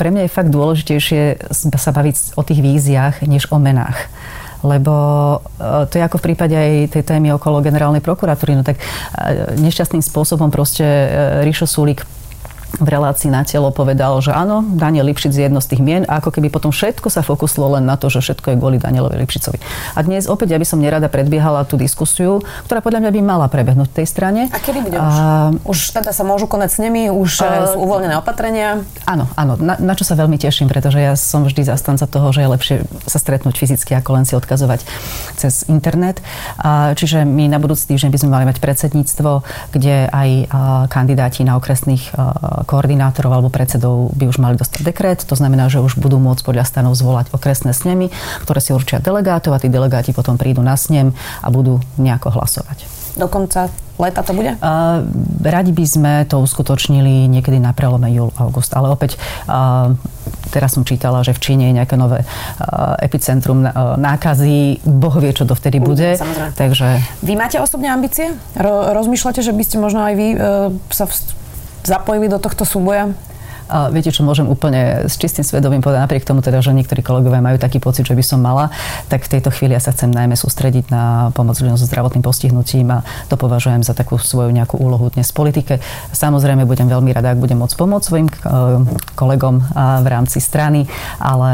pre 0.00 0.08
mňa 0.08 0.28
je 0.28 0.34
fakt 0.36 0.52
dôležitejšie 0.52 1.52
sa 1.78 1.92
baviť 1.94 2.36
o 2.36 2.42
tých 2.42 2.60
víziách, 2.60 3.24
než 3.28 3.48
o 3.52 3.58
menách 3.60 4.08
lebo 4.62 4.94
e, 5.58 5.86
to 5.86 5.98
je 5.98 6.02
ako 6.02 6.18
v 6.18 6.26
prípade 6.30 6.54
aj 6.54 6.98
tej 6.98 7.02
témy 7.06 7.30
okolo 7.34 7.62
generálnej 7.62 8.02
prokuratúry, 8.02 8.58
no 8.58 8.66
tak 8.66 8.78
e, 8.78 9.54
nešťastným 9.54 10.02
spôsobom 10.02 10.50
proste 10.50 10.82
e, 10.82 11.06
Ríšo 11.46 11.70
Sulik 11.70 12.02
v 12.76 12.88
relácii 12.88 13.32
na 13.32 13.42
telo 13.48 13.72
povedal, 13.72 14.20
že 14.20 14.30
áno, 14.30 14.60
Daniel 14.60 15.08
Lipšic 15.08 15.32
je 15.32 15.44
jedno 15.48 15.64
z 15.64 15.72
tých 15.72 15.82
mien 15.82 16.04
a 16.04 16.20
ako 16.20 16.36
keby 16.36 16.52
potom 16.52 16.68
všetko 16.68 17.08
sa 17.08 17.24
fokuslo 17.24 17.80
len 17.80 17.88
na 17.88 17.96
to, 17.96 18.12
že 18.12 18.20
všetko 18.20 18.54
je 18.54 18.56
kvôli 18.60 18.76
Danielovi 18.76 19.16
Lipšicovi. 19.24 19.58
A 19.96 20.04
dnes 20.04 20.28
opäť 20.28 20.52
ja 20.54 20.58
by 20.60 20.66
som 20.68 20.78
nerada 20.78 21.08
predbiehala 21.08 21.64
tú 21.64 21.80
diskusiu, 21.80 22.44
ktorá 22.68 22.84
podľa 22.84 23.08
mňa 23.08 23.10
by 23.16 23.20
mala 23.24 23.46
prebehnúť 23.48 23.88
v 23.88 23.96
tej 24.04 24.06
strane. 24.06 24.40
A 24.52 24.58
kedy 24.60 24.84
bude 24.84 24.96
už? 25.00 25.14
A, 25.16 25.50
už 25.64 25.78
teda 25.96 26.12
sa 26.12 26.22
môžu 26.28 26.44
konať 26.44 26.70
s 26.70 26.78
nimi, 26.78 27.08
už 27.08 27.30
a, 27.40 27.72
sú 27.72 27.80
uvoľnené 27.80 28.20
opatrenia? 28.20 28.84
Áno, 29.08 29.24
áno, 29.34 29.56
na, 29.56 29.80
na 29.80 29.94
čo 29.96 30.04
sa 30.04 30.12
veľmi 30.14 30.36
teším, 30.36 30.68
pretože 30.68 31.00
ja 31.00 31.16
som 31.16 31.48
vždy 31.48 31.64
zastanca 31.64 32.04
toho, 32.04 32.30
že 32.30 32.44
je 32.44 32.48
lepšie 32.52 32.76
sa 33.08 33.18
stretnúť 33.18 33.56
fyzicky, 33.56 33.96
ako 33.96 34.20
len 34.20 34.24
si 34.28 34.36
odkazovať 34.36 34.84
cez 35.40 35.64
internet. 35.72 36.20
A, 36.60 36.92
čiže 36.92 37.24
my 37.24 37.48
na 37.48 37.58
budúci 37.58 37.88
týždeň 37.88 38.12
by 38.12 38.18
sme 38.20 38.30
mali 38.36 38.44
mať 38.44 38.60
predsedníctvo, 38.60 39.30
kde 39.72 40.12
aj 40.12 40.28
a, 40.28 40.38
kandidáti 40.92 41.42
na 41.42 41.56
okresných 41.56 42.12
a, 42.12 42.57
koordinátorov 42.64 43.30
alebo 43.34 43.50
predsedov 43.52 44.10
by 44.16 44.24
už 44.30 44.40
mali 44.40 44.54
dostať 44.58 44.80
dekret. 44.82 45.20
To 45.28 45.34
znamená, 45.36 45.68
že 45.68 45.82
už 45.82 46.00
budú 46.00 46.16
môcť 46.18 46.42
podľa 46.42 46.64
stanov 46.64 46.96
zvolať 46.96 47.30
okresné 47.30 47.76
snemy, 47.76 48.10
ktoré 48.42 48.58
si 48.62 48.72
určia 48.72 48.98
delegátov 49.02 49.54
a 49.54 49.62
tí 49.62 49.68
delegáti 49.68 50.16
potom 50.16 50.40
prídu 50.40 50.64
na 50.64 50.74
snem 50.74 51.12
a 51.42 51.48
budú 51.52 51.82
nejako 52.00 52.38
hlasovať. 52.38 52.88
Do 53.18 53.26
konca 53.26 53.66
leta 53.98 54.22
to 54.22 54.30
bude? 54.30 54.54
Uh, 54.62 55.02
radi 55.42 55.74
by 55.74 55.82
sme 55.82 56.12
to 56.30 56.38
uskutočnili 56.38 57.26
niekedy 57.26 57.58
na 57.58 57.74
prelome 57.74 58.06
júl-august, 58.14 58.70
ale 58.78 58.94
opäť 58.94 59.18
uh, 59.50 59.90
teraz 60.54 60.78
som 60.78 60.86
čítala, 60.86 61.26
že 61.26 61.34
v 61.34 61.42
Číne 61.42 61.66
je 61.66 61.82
nejaké 61.82 61.98
nové 61.98 62.22
uh, 62.22 62.94
epicentrum 63.02 63.66
uh, 63.66 63.98
nákazy. 63.98 64.86
Boh 64.86 65.18
vie, 65.18 65.34
čo 65.34 65.42
dovtedy 65.42 65.82
bude. 65.82 66.14
Samozrejme. 66.14 66.54
Takže... 66.54 66.86
Vy 67.26 67.34
máte 67.34 67.58
osobne 67.58 67.90
ambície? 67.90 68.38
Ro- 68.54 68.94
rozmýšľate, 68.94 69.42
že 69.42 69.50
by 69.50 69.62
ste 69.66 69.76
možno 69.82 70.06
aj 70.06 70.14
vy 70.14 70.26
uh, 70.38 70.70
sa 70.94 71.10
zapojili 71.84 72.30
do 72.30 72.38
tohto 72.38 72.64
súboja? 72.64 73.12
A 73.68 73.92
viete, 73.92 74.08
čo 74.08 74.24
môžem 74.24 74.48
úplne 74.48 75.04
s 75.04 75.20
čistým 75.20 75.44
svedomím 75.44 75.84
povedať, 75.84 76.00
napriek 76.00 76.24
tomu 76.24 76.40
teda, 76.40 76.64
že 76.64 76.72
niektorí 76.72 77.04
kolegovia 77.04 77.44
majú 77.44 77.60
taký 77.60 77.76
pocit, 77.76 78.08
že 78.08 78.16
by 78.16 78.24
som 78.24 78.40
mala, 78.40 78.72
tak 79.12 79.28
v 79.28 79.36
tejto 79.36 79.52
chvíli 79.52 79.76
ja 79.76 79.82
sa 79.84 79.92
chcem 79.92 80.08
najmä 80.08 80.40
sústrediť 80.40 80.88
na 80.88 81.28
pomoc 81.36 81.60
ľuďom 81.60 81.76
so 81.76 81.84
zdravotným 81.84 82.24
postihnutím 82.24 82.88
a 82.96 83.04
to 83.28 83.36
považujem 83.36 83.84
za 83.84 83.92
takú 83.92 84.16
svoju 84.16 84.48
nejakú 84.56 84.80
úlohu 84.80 85.12
dnes 85.12 85.28
v 85.28 85.36
politike. 85.36 85.74
Samozrejme 86.16 86.64
budem 86.64 86.88
veľmi 86.88 87.12
rada, 87.12 87.36
ak 87.36 87.44
budem 87.44 87.60
môcť 87.60 87.76
pomôcť 87.76 88.04
svojim 88.08 88.28
eh, 88.32 88.36
kolegom 89.12 89.60
v 89.76 90.06
rámci 90.08 90.40
strany, 90.40 90.88
ale 91.20 91.52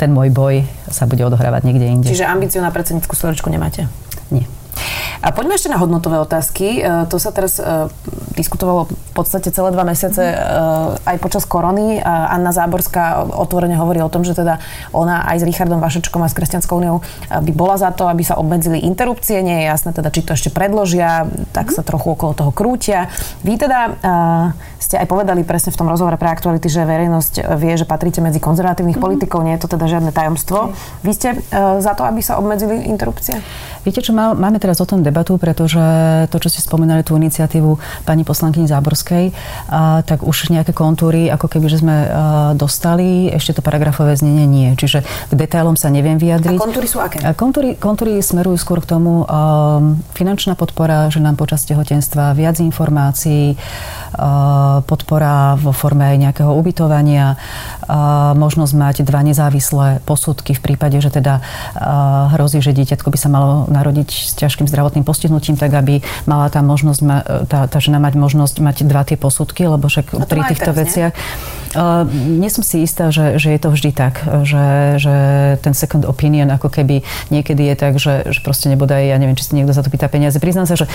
ten 0.00 0.16
môj 0.16 0.32
boj 0.32 0.64
sa 0.88 1.04
bude 1.04 1.20
odohrávať 1.20 1.68
niekde 1.68 1.86
inde. 1.86 2.08
Čiže 2.08 2.32
ambíciu 2.32 2.64
na 2.64 2.72
predsednickú 2.72 3.12
stoličku 3.12 3.52
nemáte? 3.52 3.92
Nie. 4.32 4.48
A 5.20 5.36
poďme 5.36 5.52
ešte 5.52 5.68
na 5.68 5.76
hodnotové 5.76 6.16
otázky. 6.16 6.80
E, 6.80 7.04
to 7.12 7.20
sa 7.20 7.28
teraz 7.28 7.60
e, 7.60 7.92
diskutovalo 8.40 8.88
v 8.88 9.12
podstate 9.12 9.52
celé 9.52 9.68
dva 9.68 9.84
mesiace 9.84 10.32
e, 10.32 10.36
aj 10.96 11.16
počas 11.20 11.44
korony. 11.44 12.00
Anna 12.00 12.56
Záborská 12.56 13.28
otvorene 13.36 13.76
hovorí 13.76 14.00
o 14.00 14.08
tom, 14.08 14.24
že 14.24 14.32
teda 14.32 14.64
ona 14.96 15.28
aj 15.28 15.44
s 15.44 15.44
Richardom 15.44 15.76
Vašečkom 15.76 16.24
a 16.24 16.28
s 16.32 16.36
Kresťanskou 16.36 16.80
úniou 16.80 17.04
by 17.28 17.52
bola 17.52 17.76
za 17.76 17.92
to, 17.92 18.08
aby 18.08 18.24
sa 18.24 18.40
obmedzili 18.40 18.80
interrupcie. 18.80 19.44
Nie 19.44 19.64
je 19.64 19.64
jasné 19.68 19.90
teda, 19.92 20.08
či 20.08 20.24
to 20.24 20.32
ešte 20.32 20.48
predložia, 20.48 21.28
tak 21.52 21.68
sa 21.68 21.84
trochu 21.84 22.16
okolo 22.16 22.32
toho 22.32 22.52
krútia. 22.54 23.12
Vy 23.44 23.60
teda 23.60 24.00
ste 24.80 24.96
aj 24.96 25.06
povedali 25.10 25.44
presne 25.44 25.74
v 25.74 25.78
tom 25.80 25.88
rozhovore 25.92 26.16
pre 26.16 26.32
aktuality, 26.32 26.72
že 26.72 26.88
verejnosť 26.88 27.58
vie, 27.60 27.76
že 27.76 27.84
patríte 27.84 28.24
medzi 28.24 28.40
konzervatívnych 28.40 28.96
mm-hmm. 28.96 29.04
politikov, 29.04 29.44
nie 29.44 29.54
je 29.58 29.62
to 29.66 29.68
teda 29.76 29.84
žiadne 29.90 30.10
tajomstvo. 30.14 30.72
Vy 31.04 31.12
ste 31.12 31.28
za 31.80 31.92
to, 31.92 32.06
aby 32.08 32.24
sa 32.24 32.40
obmedzili 32.40 32.88
interrupcie? 32.88 33.36
Viete 33.80 34.04
čo, 34.04 34.12
máme 34.12 34.59
teraz 34.60 34.78
o 34.78 34.86
tom 34.86 35.00
debatu, 35.00 35.40
pretože 35.40 35.80
to, 36.28 36.36
čo 36.36 36.52
ste 36.52 36.60
spomínali, 36.60 37.00
tú 37.00 37.16
iniciatívu 37.16 38.04
pani 38.04 38.22
poslankyni 38.22 38.68
Záborskej, 38.68 39.32
a, 39.72 40.04
tak 40.04 40.20
už 40.20 40.52
nejaké 40.52 40.76
kontúry, 40.76 41.32
ako 41.32 41.48
keby, 41.48 41.66
že 41.72 41.80
sme 41.80 41.96
a, 41.96 42.08
dostali, 42.52 43.32
ešte 43.32 43.56
to 43.56 43.62
paragrafové 43.64 44.12
znenie 44.14 44.44
nie. 44.44 44.68
Čiže 44.76 45.02
k 45.02 45.32
detailom 45.32 45.80
sa 45.80 45.88
neviem 45.88 46.20
vyjadriť. 46.20 46.60
A 46.60 46.60
kontúry 46.60 46.86
sú 46.86 47.00
aké? 47.00 47.24
A 47.24 47.32
kontúry, 47.32 47.80
kontúry 47.80 48.20
smerujú 48.20 48.60
skôr 48.60 48.84
k 48.84 48.92
tomu 48.92 49.24
a, 49.24 49.80
finančná 50.12 50.52
podpora, 50.52 51.08
že 51.08 51.24
nám 51.24 51.40
počas 51.40 51.64
tehotenstva 51.64 52.36
viac 52.36 52.60
informácií, 52.60 53.56
a, 54.12 54.84
podpora 54.84 55.56
vo 55.56 55.72
forme 55.72 56.12
nejakého 56.20 56.52
ubytovania, 56.52 57.40
a, 57.88 58.36
možnosť 58.36 58.72
mať 58.76 58.96
dva 59.08 59.24
nezávislé 59.24 60.04
posudky 60.04 60.52
v 60.52 60.60
prípade, 60.60 61.00
že 61.00 61.08
teda 61.08 61.40
a, 61.40 62.28
hrozí, 62.36 62.60
že 62.60 62.76
dieťatko 62.76 63.08
by 63.08 63.18
sa 63.18 63.30
malo 63.30 63.70
narodiť 63.70 64.10
s 64.10 64.32
ťažkým 64.50 64.66
zdravotným 64.66 65.06
postihnutím, 65.06 65.54
tak 65.54 65.70
aby 65.78 66.02
mala 66.26 66.50
tá 66.50 66.58
možnosť, 66.58 67.00
tá, 67.46 67.70
tá 67.70 67.78
žena 67.78 68.02
mať 68.02 68.18
možnosť 68.18 68.58
mať 68.58 68.76
dva 68.82 69.06
tie 69.06 69.14
posudky, 69.14 69.70
lebo 69.70 69.86
však 69.86 70.26
pri 70.26 70.42
týchto 70.50 70.74
teraz, 70.74 70.80
veciach 70.82 71.14
Uh, 71.70 72.02
nie 72.26 72.50
som 72.50 72.66
si 72.66 72.82
istá, 72.82 73.14
že, 73.14 73.38
že 73.38 73.54
je 73.54 73.60
to 73.62 73.70
vždy 73.70 73.94
tak, 73.94 74.26
že, 74.42 74.98
že 74.98 75.14
ten 75.62 75.70
second 75.70 76.02
opinion 76.02 76.50
ako 76.50 76.66
keby 76.66 77.06
niekedy 77.30 77.62
je 77.70 77.74
tak, 77.78 77.94
že, 77.94 78.26
že 78.26 78.42
proste 78.42 78.66
nebodaj, 78.66 79.06
ja 79.06 79.14
neviem, 79.22 79.38
či 79.38 79.46
si 79.46 79.54
niekto 79.54 79.70
za 79.70 79.86
to 79.86 79.90
pýta 79.94 80.10
peniaze. 80.10 80.34
Priznám 80.42 80.66
sa, 80.66 80.74
že 80.74 80.90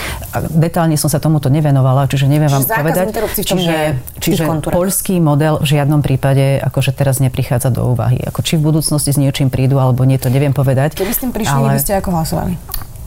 detálne 0.51 0.99
som 0.99 1.07
sa 1.07 1.23
tomuto 1.23 1.47
nevenovala, 1.47 2.11
čiže 2.11 2.27
neviem 2.27 2.51
čiže 2.51 2.59
vám 2.59 2.65
povedať. 2.67 3.05
Čiže, 3.39 3.77
čiže 4.19 4.43
poľský 4.67 5.23
model 5.23 5.63
v 5.63 5.79
žiadnom 5.79 6.03
prípade 6.03 6.59
akože 6.59 6.91
teraz 6.91 7.23
neprichádza 7.23 7.71
do 7.71 7.95
úvahy. 7.95 8.19
Ako 8.27 8.43
či 8.43 8.59
v 8.59 8.67
budúcnosti 8.67 9.15
s 9.15 9.17
niečím 9.19 9.47
prídu, 9.47 9.79
alebo 9.79 10.03
nie, 10.03 10.19
to 10.19 10.27
neviem 10.27 10.51
povedať. 10.51 10.99
Keby 10.99 11.13
s 11.15 11.23
tým 11.23 11.31
prišli, 11.31 11.55
ale... 11.55 11.79
by 11.79 11.79
ste 11.79 11.95
ako 12.03 12.09
hlasovali? 12.19 12.59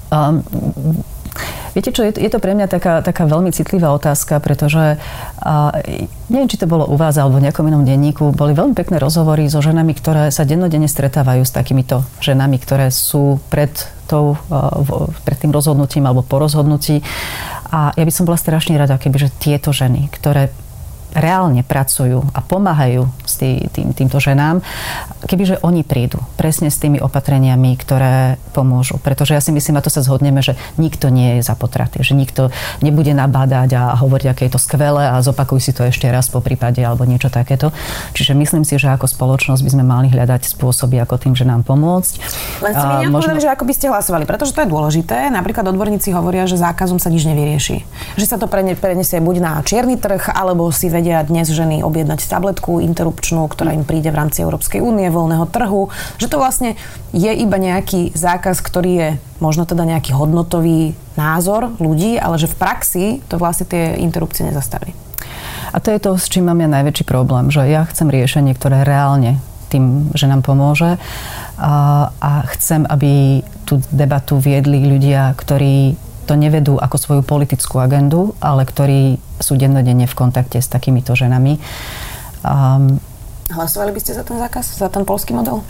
Um, 0.09 0.45
Viete 1.77 1.95
čo, 1.95 2.03
je, 2.03 2.11
to 2.11 2.43
pre 2.43 2.59
mňa 2.59 2.67
taká, 2.67 3.05
taká 3.07 3.29
veľmi 3.29 3.55
citlivá 3.55 3.95
otázka, 3.95 4.43
pretože 4.43 4.99
uh, 4.99 5.71
neviem, 6.27 6.51
či 6.51 6.59
to 6.59 6.67
bolo 6.67 6.83
u 6.91 6.99
vás 6.99 7.15
alebo 7.15 7.39
v 7.39 7.47
nejakom 7.47 7.71
inom 7.71 7.87
denníku, 7.87 8.35
boli 8.35 8.51
veľmi 8.51 8.75
pekné 8.75 8.99
rozhovory 8.99 9.47
so 9.47 9.63
ženami, 9.63 9.95
ktoré 9.95 10.35
sa 10.35 10.43
dennodenne 10.43 10.91
stretávajú 10.91 11.47
s 11.47 11.55
takýmito 11.55 12.03
ženami, 12.19 12.59
ktoré 12.59 12.91
sú 12.91 13.39
pred, 13.47 13.71
tou, 14.11 14.35
pred 15.23 15.39
tým 15.39 15.55
rozhodnutím 15.55 16.11
alebo 16.11 16.27
po 16.27 16.43
rozhodnutí. 16.43 17.05
A 17.71 17.95
ja 17.95 18.03
by 18.03 18.11
som 18.11 18.27
bola 18.27 18.41
strašne 18.41 18.75
rada, 18.75 18.99
kebyže 18.99 19.31
tieto 19.39 19.71
ženy, 19.71 20.11
ktoré 20.11 20.51
reálne 21.17 21.65
pracujú 21.65 22.21
a 22.37 22.41
pomáhajú 22.45 23.09
s 23.25 23.41
tý, 23.41 23.65
tým, 23.73 23.97
týmto 23.97 24.21
ženám, 24.21 24.61
kebyže 25.25 25.65
oni 25.65 25.83
prídu 25.83 26.21
presne 26.37 26.69
s 26.69 26.79
tými 26.79 27.01
opatreniami, 27.01 27.75
ktoré 27.81 28.37
pomôžu. 28.53 29.01
Pretože 29.01 29.35
ja 29.35 29.43
si 29.43 29.51
myslím, 29.51 29.81
a 29.81 29.85
to 29.85 29.91
sa 29.93 30.05
zhodneme, 30.05 30.45
že 30.45 30.55
nikto 30.77 31.09
nie 31.09 31.41
je 31.41 31.49
za 31.49 31.57
potraty, 31.57 32.05
že 32.05 32.13
nikto 32.13 32.53
nebude 32.85 33.13
nabádať 33.17 33.71
a 33.75 33.83
hovoriť, 33.99 34.27
aké 34.31 34.43
je 34.49 34.55
to 34.55 34.61
skvelé 34.61 35.09
a 35.09 35.21
zopakuj 35.25 35.61
si 35.61 35.73
to 35.73 35.85
ešte 35.87 36.07
raz 36.09 36.29
po 36.29 36.45
prípade 36.45 36.81
alebo 36.85 37.09
niečo 37.09 37.33
takéto. 37.33 37.73
Čiže 38.13 38.37
myslím 38.37 38.63
si, 38.63 38.77
že 38.77 38.93
ako 38.93 39.09
spoločnosť 39.09 39.65
by 39.65 39.71
sme 39.73 39.85
mali 39.85 40.09
hľadať 40.13 40.45
spôsoby, 40.49 41.01
ako 41.03 41.17
tým, 41.19 41.35
že 41.35 41.49
nám 41.49 41.65
pomôcť. 41.65 42.13
Len 42.63 42.73
ste 42.73 42.87
mi 43.03 43.07
možno... 43.11 43.37
že 43.39 43.51
ako 43.51 43.65
by 43.65 43.75
ste 43.75 43.87
hlasovali, 43.89 44.25
pretože 44.29 44.55
to 44.55 44.63
je 44.63 44.69
dôležité. 44.69 45.31
Napríklad 45.33 45.67
odborníci 45.71 46.13
hovoria, 46.15 46.45
že 46.47 46.61
zákazom 46.61 47.01
sa 47.01 47.09
nič 47.09 47.27
nevyrieši. 47.27 47.85
Že 48.19 48.27
sa 48.27 48.37
to 48.37 48.47
prenesie 48.51 49.19
buď 49.19 49.37
na 49.43 49.53
čierny 49.63 49.99
trh, 49.99 50.35
alebo 50.35 50.71
si 50.75 50.91
vedia 50.99 51.23
dnes 51.23 51.47
ženy 51.47 51.87
objednať 51.87 52.27
tabletku 52.27 52.83
interrupčnú, 52.83 53.47
ktorá 53.47 53.71
im 53.71 53.87
príde 53.87 54.11
v 54.11 54.19
rámci 54.19 54.43
Európskej 54.43 54.83
únie, 54.83 55.07
voľného 55.07 55.47
trhu, 55.47 55.95
že 56.19 56.27
to 56.27 56.43
vlastne 56.43 56.75
je 57.15 57.31
iba 57.31 57.55
nejaký 57.55 58.11
zákaz, 58.19 58.59
ktorý 58.59 58.91
je 58.91 59.09
možno 59.39 59.63
teda 59.63 59.87
nejaký 59.87 60.11
hodnotový 60.11 60.99
názor 61.15 61.71
ľudí, 61.79 62.19
ale 62.19 62.35
že 62.43 62.51
v 62.51 62.59
praxi 62.59 63.07
to 63.31 63.39
vlastne 63.39 63.71
tie 63.71 63.95
interrupcie 64.03 64.43
nezastaví. 64.43 64.91
A 65.71 65.79
to 65.79 65.95
je 65.95 66.03
to, 66.03 66.19
s 66.19 66.27
čím 66.27 66.51
mám 66.51 66.59
ja 66.59 66.67
najväčší 66.67 67.07
problém, 67.07 67.55
že 67.55 67.63
ja 67.71 67.87
chcem 67.87 68.11
riešenie, 68.11 68.59
ktoré 68.59 68.83
reálne 68.83 69.39
tým, 69.71 70.11
že 70.17 70.27
nám 70.27 70.43
pomôže 70.43 70.99
a, 71.61 72.11
chcem, 72.57 72.89
aby 72.89 73.45
tú 73.69 73.79
debatu 73.93 74.41
viedli 74.41 74.89
ľudia, 74.89 75.37
ktorí 75.37 76.08
to 76.29 76.37
nevedú 76.37 76.77
ako 76.77 76.97
svoju 77.01 77.23
politickú 77.25 77.81
agendu, 77.81 78.37
ale 78.45 78.69
ktorí 78.69 79.17
sú 79.41 79.57
dennodenne 79.57 80.05
v 80.05 80.15
kontakte 80.15 80.61
s 80.61 80.69
takýmito 80.69 81.17
ženami. 81.17 81.57
Um, 82.45 83.01
Hlasovali 83.49 83.97
by 83.97 84.01
ste 84.05 84.13
za 84.13 84.29
ten 84.29 84.37
zákaz, 84.37 84.77
za 84.77 84.93
ten 84.93 85.09
polský 85.09 85.33
model? 85.33 85.65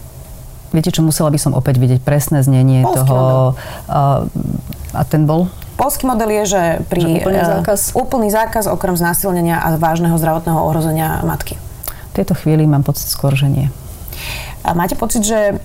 Viete 0.75 0.91
čo, 0.91 1.07
musela 1.07 1.31
by 1.31 1.39
som 1.39 1.55
opäť 1.55 1.79
vidieť 1.79 2.03
presné 2.03 2.43
znenie 2.43 2.83
polský 2.83 3.07
toho. 3.07 3.55
Uh, 3.87 4.27
a 4.93 5.07
ten 5.07 5.25
bol? 5.25 5.47
Polský 5.79 6.11
model 6.11 6.43
je, 6.43 6.59
že 6.59 6.63
pri 6.91 7.01
že 7.01 7.09
úplný, 7.23 7.39
uh, 7.39 7.49
zákaz? 7.63 7.81
úplný 7.95 8.29
zákaz 8.35 8.65
okrem 8.67 8.99
znásilnenia 8.99 9.63
a 9.63 9.79
vážneho 9.79 10.19
zdravotného 10.19 10.59
ohrozenia 10.59 11.23
matky. 11.23 11.55
V 12.11 12.13
tejto 12.19 12.35
chvíli 12.35 12.67
mám 12.67 12.83
pocit 12.83 13.07
skôr, 13.07 13.31
že 13.39 13.47
nie. 13.47 13.71
A 14.67 14.75
máte 14.75 14.99
pocit, 14.99 15.23
že 15.23 15.63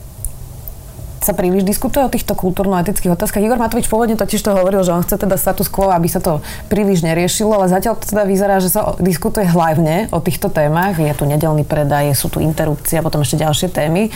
sa 1.23 1.31
príliš 1.31 1.63
diskutuje 1.63 2.03
o 2.03 2.12
týchto 2.12 2.36
kultúrno-etických 2.36 3.15
otázkach. 3.15 3.39
Igor 3.39 3.55
Matovič 3.55 3.88
pôvodne 3.88 4.19
totiž 4.19 4.43
to 4.43 4.51
hovoril, 4.51 4.83
že 4.83 4.91
on 4.91 5.01
chce 5.01 5.15
teda 5.15 5.39
status 5.39 5.71
quo, 5.71 5.88
aby 5.89 6.12
sa 6.12 6.19
to 6.19 6.43
príliš 6.67 7.01
neriešilo, 7.01 7.55
ale 7.55 7.71
zatiaľ 7.71 7.95
to 7.95 8.12
teda 8.12 8.27
vyzerá, 8.27 8.59
že 8.59 8.67
sa 8.67 8.93
diskutuje 8.99 9.47
hlavne 9.47 10.12
o 10.12 10.19
týchto 10.19 10.51
témach. 10.51 10.99
Je 10.99 11.15
tu 11.15 11.23
nedelný 11.23 11.63
predaj, 11.63 12.12
sú 12.13 12.27
tu 12.27 12.43
interrupcie 12.43 12.99
a 12.99 13.05
potom 13.05 13.23
ešte 13.23 13.39
ďalšie 13.39 13.71
témy. 13.71 14.12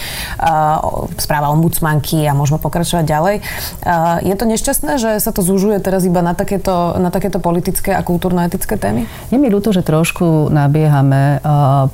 Správa 1.15 1.47
ombudsmanky 1.55 2.27
a 2.27 2.35
môžeme 2.35 2.59
pokračovať 2.59 3.05
ďalej. 3.07 3.35
Je 4.27 4.35
to 4.35 4.45
nešťastné, 4.45 4.91
že 4.99 5.11
sa 5.23 5.31
to 5.31 5.39
zužuje 5.39 5.79
teraz 5.79 6.03
iba 6.03 6.19
na 6.19 6.35
takéto, 6.35 6.99
na 6.99 7.07
takéto 7.07 7.39
politické 7.39 7.95
a 7.95 8.03
kultúrno-etické 8.03 8.75
témy? 8.75 9.07
Je 9.31 9.39
mi 9.39 9.47
ľúto, 9.47 9.71
že 9.71 9.79
trošku 9.85 10.51
nabiehame 10.51 11.39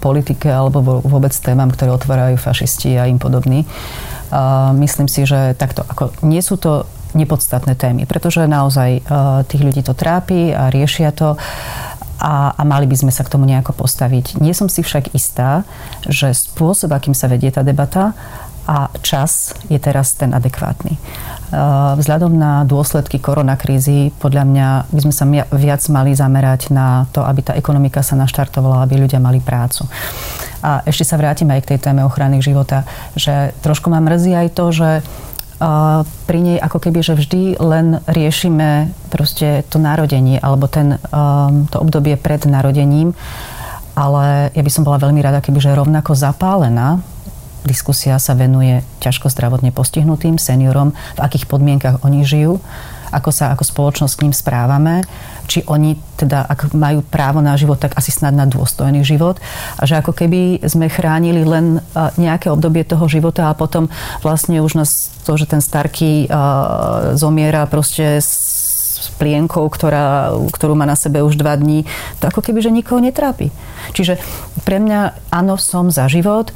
politike 0.02 0.49
alebo 0.49 1.04
vôbec 1.06 1.36
témam, 1.38 1.69
ktoré 1.69 1.93
otvárajú 1.93 2.41
fašisti 2.41 2.97
a 2.97 3.06
im 3.06 3.21
podobní 3.21 3.69
myslím 4.78 5.08
si, 5.12 5.28
že 5.30 5.54
takto, 5.54 5.86
ako 5.86 6.13
nie 6.26 6.41
sú 6.41 6.58
to 6.58 6.89
nepodstatné 7.13 7.78
témy, 7.78 8.10
pretože 8.10 8.41
naozaj 8.50 9.06
tých 9.46 9.62
ľudí 9.62 9.86
to 9.86 9.93
trápi 9.93 10.50
a 10.50 10.74
riešia 10.74 11.13
to 11.13 11.38
a, 12.24 12.56
a 12.56 12.62
mali 12.63 12.88
by 12.88 12.96
sme 12.96 13.12
sa 13.12 13.28
k 13.28 13.32
tomu 13.36 13.43
nejako 13.43 13.76
postaviť. 13.76 14.39
Nie 14.39 14.56
som 14.56 14.72
si 14.72 14.80
však 14.80 15.12
istá, 15.12 15.67
že 16.08 16.32
spôsob, 16.32 16.96
akým 16.96 17.12
sa 17.12 17.28
vedie 17.28 17.52
tá 17.52 17.62
debata 17.62 18.15
a 18.63 18.88
čas 19.04 19.52
je 19.67 19.76
teraz 19.76 20.15
ten 20.15 20.32
adekvátny. 20.32 20.95
Vzhľadom 21.99 22.34
na 22.34 22.65
dôsledky 22.65 23.21
koronakrízy, 23.21 24.10
podľa 24.17 24.43
mňa 24.47 24.67
by 24.89 24.99
sme 25.06 25.13
sa 25.13 25.26
viac 25.54 25.86
mali 25.93 26.17
zamerať 26.17 26.73
na 26.73 27.06
to, 27.13 27.21
aby 27.21 27.45
tá 27.45 27.54
ekonomika 27.54 28.02
sa 28.02 28.17
naštartovala, 28.17 28.88
aby 28.88 29.04
ľudia 29.06 29.21
mali 29.21 29.38
prácu. 29.38 29.86
A 30.63 30.82
ešte 30.88 31.06
sa 31.06 31.19
vrátim 31.19 31.52
aj 31.52 31.62
k 31.62 31.69
tej 31.76 31.80
téme 31.91 32.02
ochrany 32.08 32.41
života, 32.41 32.88
že 33.13 33.54
trošku 33.62 33.91
ma 33.91 34.02
mrzí 34.02 34.34
aj 34.34 34.47
to, 34.56 34.65
že 34.73 34.89
pri 36.28 36.39
nej 36.43 36.58
ako 36.58 36.89
keby, 36.89 36.99
že 37.06 37.13
vždy 37.15 37.62
len 37.62 38.02
riešime 38.10 38.91
proste 39.13 39.63
to 39.69 39.80
narodenie 39.80 40.41
alebo 40.41 40.67
ten, 40.67 40.97
to 41.69 41.78
obdobie 41.80 42.17
pred 42.19 42.43
narodením, 42.49 43.15
ale 43.93 44.49
ja 44.52 44.62
by 44.65 44.71
som 44.73 44.84
bola 44.84 44.99
veľmi 44.99 45.21
rada, 45.21 45.39
keby 45.39 45.62
že 45.62 45.78
rovnako 45.78 46.17
zapálená 46.17 46.99
diskusia 47.65 48.19
sa 48.19 48.34
venuje 48.38 48.84
ťažko 48.99 49.32
zdravotne 49.32 49.71
postihnutým 49.71 50.38
seniorom, 50.38 50.95
v 51.15 51.19
akých 51.23 51.47
podmienkach 51.47 52.04
oni 52.04 52.23
žijú 52.23 52.60
ako 53.13 53.30
sa 53.30 53.54
ako 53.54 53.62
spoločnosť 53.62 54.13
k 54.17 54.23
ním 54.26 54.34
správame, 54.34 55.06
či 55.45 55.62
oni 55.69 55.93
teda, 56.17 56.49
ak 56.49 56.73
majú 56.73 57.06
právo 57.06 57.45
na 57.45 57.54
život, 57.54 57.78
tak 57.78 57.93
asi 57.93 58.10
snad 58.10 58.34
na 58.34 58.49
dôstojný 58.49 59.06
život 59.06 59.38
a 59.78 59.86
že 59.86 60.02
ako 60.02 60.17
keby 60.17 60.65
sme 60.65 60.89
chránili 60.89 61.45
len 61.45 61.78
nejaké 62.17 62.49
obdobie 62.49 62.82
toho 62.82 63.06
života 63.06 63.54
a 63.54 63.58
potom 63.58 63.93
vlastne 64.26 64.58
už 64.65 64.73
nás 64.82 65.13
to, 65.21 65.38
že 65.38 65.45
ten 65.45 65.62
starký 65.62 66.26
uh, 66.26 67.13
zomiera 67.13 67.69
proste 67.69 68.17
s 68.17 69.12
plienkou, 69.19 69.67
ktorá, 69.67 70.32
ktorú 70.56 70.80
má 70.80 70.88
na 70.88 70.95
sebe 70.95 71.19
už 71.19 71.36
dva 71.36 71.60
dní, 71.60 71.84
to 72.23 72.32
ako 72.32 72.39
keby, 72.39 72.63
že 72.63 72.71
nikoho 72.71 73.04
netrápi. 73.04 73.52
Čiže 73.91 74.15
pre 74.63 74.80
mňa 74.80 75.28
áno, 75.28 75.60
som 75.60 75.91
za 75.91 76.08
život 76.08 76.56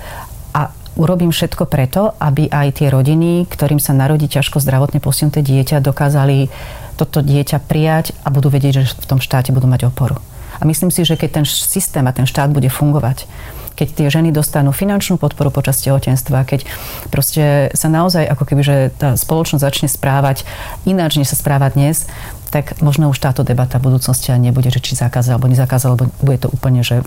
urobím 0.97 1.31
všetko 1.31 1.69
preto, 1.69 2.17
aby 2.17 2.49
aj 2.49 2.81
tie 2.81 2.87
rodiny, 2.89 3.45
ktorým 3.47 3.77
sa 3.77 3.93
narodí 3.93 4.25
ťažko 4.27 4.59
zdravotne 4.59 4.99
postihnuté 4.99 5.45
dieťa, 5.45 5.79
dokázali 5.79 6.49
toto 6.97 7.21
dieťa 7.21 7.61
prijať 7.63 8.17
a 8.25 8.33
budú 8.33 8.49
vedieť, 8.49 8.83
že 8.83 8.97
v 8.97 9.07
tom 9.07 9.19
štáte 9.21 9.53
budú 9.53 9.69
mať 9.69 9.87
oporu. 9.87 10.17
A 10.57 10.65
myslím 10.65 10.89
si, 10.89 11.05
že 11.05 11.13
keď 11.13 11.41
ten 11.41 11.45
systém 11.45 12.01
a 12.09 12.11
ten 12.11 12.25
štát 12.25 12.49
bude 12.49 12.65
fungovať, 12.67 13.29
keď 13.77 13.87
tie 13.93 14.07
ženy 14.09 14.33
dostanú 14.33 14.73
finančnú 14.73 15.21
podporu 15.21 15.53
počas 15.53 15.77
tehotenstva, 15.85 16.49
keď 16.49 16.65
proste 17.13 17.69
sa 17.77 17.87
naozaj 17.93 18.25
ako 18.25 18.43
keby, 18.49 18.61
že 18.65 18.75
tá 18.97 19.13
spoločnosť 19.13 19.61
začne 19.61 19.87
správať 19.87 20.49
ináč, 20.89 21.21
než 21.21 21.29
sa 21.29 21.37
správa 21.37 21.69
dnes, 21.69 22.09
tak 22.49 22.81
možno 22.81 23.13
už 23.13 23.21
táto 23.21 23.45
debata 23.45 23.77
v 23.77 23.93
budúcnosti 23.93 24.33
nebude, 24.33 24.73
že 24.73 24.81
či 24.81 24.97
zakázať 24.97 25.37
alebo 25.37 25.53
nezakázať, 25.53 25.87
alebo 25.93 26.09
bude 26.25 26.41
to 26.41 26.49
úplne, 26.49 26.81
že 26.81 27.05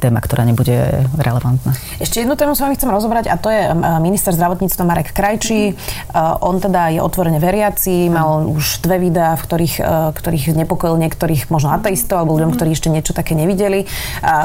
téma, 0.00 0.24
ktorá 0.24 0.46
nebude 0.46 1.04
relevantná. 1.20 1.76
Ešte 2.00 2.24
jednu 2.24 2.38
tému 2.38 2.56
s 2.56 2.64
vami 2.64 2.78
chcem 2.78 2.88
rozobrať 2.88 3.28
a 3.28 3.36
to 3.36 3.52
je 3.52 3.68
minister 4.00 4.32
zdravotníctva 4.32 4.82
Marek 4.88 5.12
Krajčí. 5.12 5.72
Mm. 5.72 6.44
On 6.44 6.56
teda 6.56 6.94
je 6.96 7.00
otvorene 7.04 7.42
veriaci, 7.42 8.08
mal 8.08 8.46
mm. 8.46 8.56
už 8.56 8.64
dve 8.86 8.96
videá, 9.10 9.36
v 9.36 9.42
ktorých, 9.42 9.76
ktorých 10.16 10.44
nepokojil 10.56 10.96
niektorých 10.96 11.52
možno 11.52 11.74
ateistov 11.74 12.22
alebo 12.22 12.38
ľuďom, 12.38 12.54
mm. 12.54 12.56
ktorí 12.56 12.70
ešte 12.72 12.88
niečo 12.88 13.12
také 13.12 13.36
nevideli. 13.36 13.84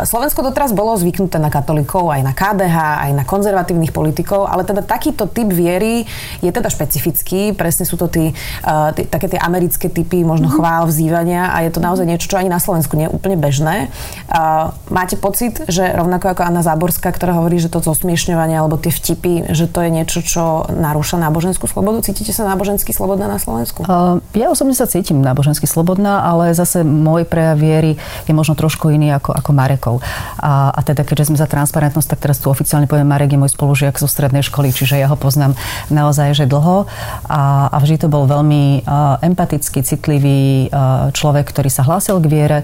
Slovensko 0.04 0.44
doteraz 0.44 0.76
bolo 0.76 0.98
zvyknuté 1.00 1.40
na 1.40 1.48
katolíkov, 1.54 2.12
aj 2.12 2.22
na 2.26 2.34
KDH, 2.36 2.78
aj 3.08 3.12
na 3.16 3.24
konzervatívnych 3.24 3.94
politikov, 3.96 4.50
ale 4.50 4.68
teda 4.68 4.84
takýto 4.84 5.30
typ 5.30 5.48
viery 5.54 6.04
je 6.44 6.52
teda 6.52 6.68
špecifický. 6.68 7.54
Presne 7.54 7.86
sú 7.88 7.96
to 7.96 8.10
tí, 8.10 8.34
tí 8.98 9.02
také 9.08 9.30
tie 9.32 9.40
americké 9.40 9.88
typy 9.88 10.26
možno 10.26 10.50
chvál, 10.50 10.90
vzývania 10.90 11.54
a 11.54 11.64
je 11.64 11.72
to 11.72 11.80
naozaj 11.80 12.10
niečo, 12.10 12.28
čo 12.28 12.42
ani 12.42 12.50
na 12.50 12.60
Slovensku 12.60 12.98
nie 12.98 13.06
je 13.08 13.14
úplne 13.14 13.38
bežné. 13.38 13.94
Máte 14.90 15.16
pocit, 15.16 15.37
pocit, 15.38 15.70
že 15.70 15.86
rovnako 15.94 16.34
ako 16.34 16.42
Anna 16.50 16.66
Záborská, 16.66 17.14
ktorá 17.14 17.38
hovorí, 17.38 17.62
že 17.62 17.70
to 17.70 17.78
zosmiešňovanie 17.78 18.58
alebo 18.58 18.82
tie 18.82 18.90
vtipy, 18.90 19.54
že 19.54 19.70
to 19.70 19.86
je 19.86 19.94
niečo, 19.94 20.26
čo 20.26 20.66
narúša 20.66 21.22
náboženskú 21.22 21.70
slobodu? 21.70 22.02
Cítite 22.02 22.34
sa 22.34 22.42
nábožensky 22.50 22.90
slobodná 22.90 23.30
na 23.30 23.38
Slovensku? 23.38 23.86
Uh, 23.86 24.18
ja 24.34 24.50
osobne 24.50 24.74
sa 24.74 24.90
cítim 24.90 25.22
nábožensky 25.22 25.70
slobodná, 25.70 26.26
ale 26.26 26.58
zase 26.58 26.82
môj 26.82 27.30
prejav 27.30 27.54
viery 27.54 28.02
je 28.26 28.34
možno 28.34 28.58
trošku 28.58 28.90
iný 28.90 29.14
ako, 29.14 29.38
ako 29.38 29.50
Marekov. 29.54 29.96
A, 30.42 30.74
a 30.74 30.80
teda, 30.82 31.06
keďže 31.06 31.30
sme 31.30 31.38
za 31.38 31.46
transparentnosť, 31.46 32.18
tak 32.18 32.26
teraz 32.26 32.42
tu 32.42 32.50
oficiálne 32.50 32.90
poviem, 32.90 33.06
Marek 33.06 33.30
je 33.30 33.38
môj 33.38 33.54
spolužiak 33.54 33.94
zo 34.02 34.10
strednej 34.10 34.42
školy, 34.42 34.74
čiže 34.74 34.98
ja 34.98 35.06
ho 35.06 35.22
poznám 35.22 35.54
naozaj 35.94 36.34
že 36.34 36.50
dlho 36.50 36.90
a, 37.30 37.70
a 37.70 37.78
vždy 37.78 38.02
to 38.02 38.08
bol 38.10 38.26
veľmi 38.26 38.90
uh, 38.90 39.22
empatický, 39.22 39.86
citlivý 39.86 40.74
uh, 40.74 41.14
človek, 41.14 41.46
ktorý 41.54 41.70
sa 41.70 41.86
hlásil 41.86 42.18
k 42.18 42.26
viere. 42.26 42.60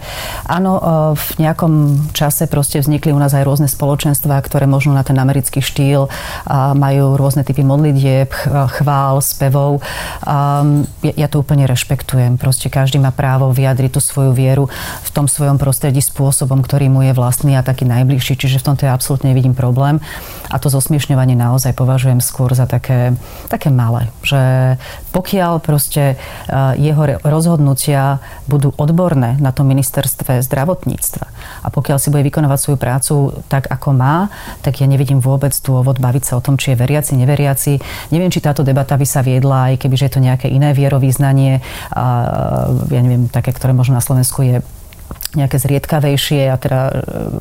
Áno, 0.50 0.82
uh, 0.82 0.82
v 1.14 1.30
nejakom 1.38 2.02
čase 2.18 2.50
proste 2.50 2.63
proste 2.64 2.80
vznikli 2.80 3.12
u 3.12 3.20
nás 3.20 3.36
aj 3.36 3.44
rôzne 3.44 3.68
spoločenstvá, 3.68 4.40
ktoré 4.40 4.72
možno 4.72 4.96
na 4.96 5.04
ten 5.04 5.20
americký 5.20 5.60
štýl 5.60 6.08
majú 6.80 7.20
rôzne 7.20 7.44
typy 7.44 7.60
modlitieb, 7.60 8.32
chvál, 8.80 9.20
spevov. 9.20 9.84
Ja, 11.04 11.28
to 11.28 11.44
úplne 11.44 11.68
rešpektujem. 11.68 12.40
Proste 12.40 12.72
každý 12.72 13.04
má 13.04 13.12
právo 13.12 13.52
vyjadriť 13.52 13.92
tú 13.92 14.00
svoju 14.00 14.32
vieru 14.32 14.72
v 15.04 15.10
tom 15.12 15.28
svojom 15.28 15.60
prostredí 15.60 16.00
spôsobom, 16.00 16.64
ktorý 16.64 16.88
mu 16.88 17.04
je 17.04 17.12
vlastný 17.12 17.60
a 17.60 17.68
taký 17.68 17.84
najbližší. 17.84 18.40
Čiže 18.40 18.64
v 18.64 18.68
tomto 18.72 18.88
ja 18.88 18.96
absolútne 18.96 19.36
nevidím 19.36 19.52
problém. 19.52 20.00
A 20.48 20.56
to 20.56 20.72
zosmiešňovanie 20.72 21.36
naozaj 21.36 21.76
považujem 21.76 22.24
skôr 22.24 22.56
za 22.56 22.64
také, 22.64 23.12
také 23.52 23.76
malé. 23.76 24.08
Že 24.24 24.80
pokiaľ 25.12 25.60
proste 25.60 26.16
jeho 26.80 27.20
rozhodnutia 27.28 28.24
budú 28.48 28.72
odborné 28.80 29.36
na 29.44 29.52
tom 29.52 29.68
ministerstve 29.68 30.40
zdravotníctva 30.40 31.28
a 31.60 31.68
pokiaľ 31.68 31.98
si 32.00 32.08
bude 32.08 32.24
vykonávať 32.54 32.62
svoju 32.62 32.78
prácu 32.78 33.16
tak, 33.50 33.68
ako 33.70 33.90
má, 33.98 34.30
tak 34.62 34.80
ja 34.80 34.88
nevidím 34.88 35.20
vôbec 35.20 35.54
dôvod 35.66 35.98
baviť 35.98 36.24
sa 36.24 36.34
o 36.38 36.44
tom, 36.44 36.56
či 36.56 36.74
je 36.74 36.78
veriaci, 36.78 37.18
neveriaci. 37.18 37.74
Neviem, 38.14 38.30
či 38.30 38.44
táto 38.44 38.62
debata 38.62 38.94
by 38.96 39.06
sa 39.06 39.26
viedla, 39.26 39.74
aj 39.74 39.82
keby, 39.82 39.96
je 39.98 40.12
to 40.14 40.22
nejaké 40.22 40.48
iné 40.52 40.76
vierovýznanie, 40.76 41.64
a, 41.92 42.06
ja 42.92 43.02
neviem, 43.02 43.32
také, 43.32 43.56
ktoré 43.56 43.74
možno 43.74 43.98
na 43.98 44.04
Slovensku 44.04 44.46
je 44.46 44.62
nejaké 45.36 45.58
zriedkavejšie 45.58 46.50
a 46.50 46.56
teda, 46.58 46.80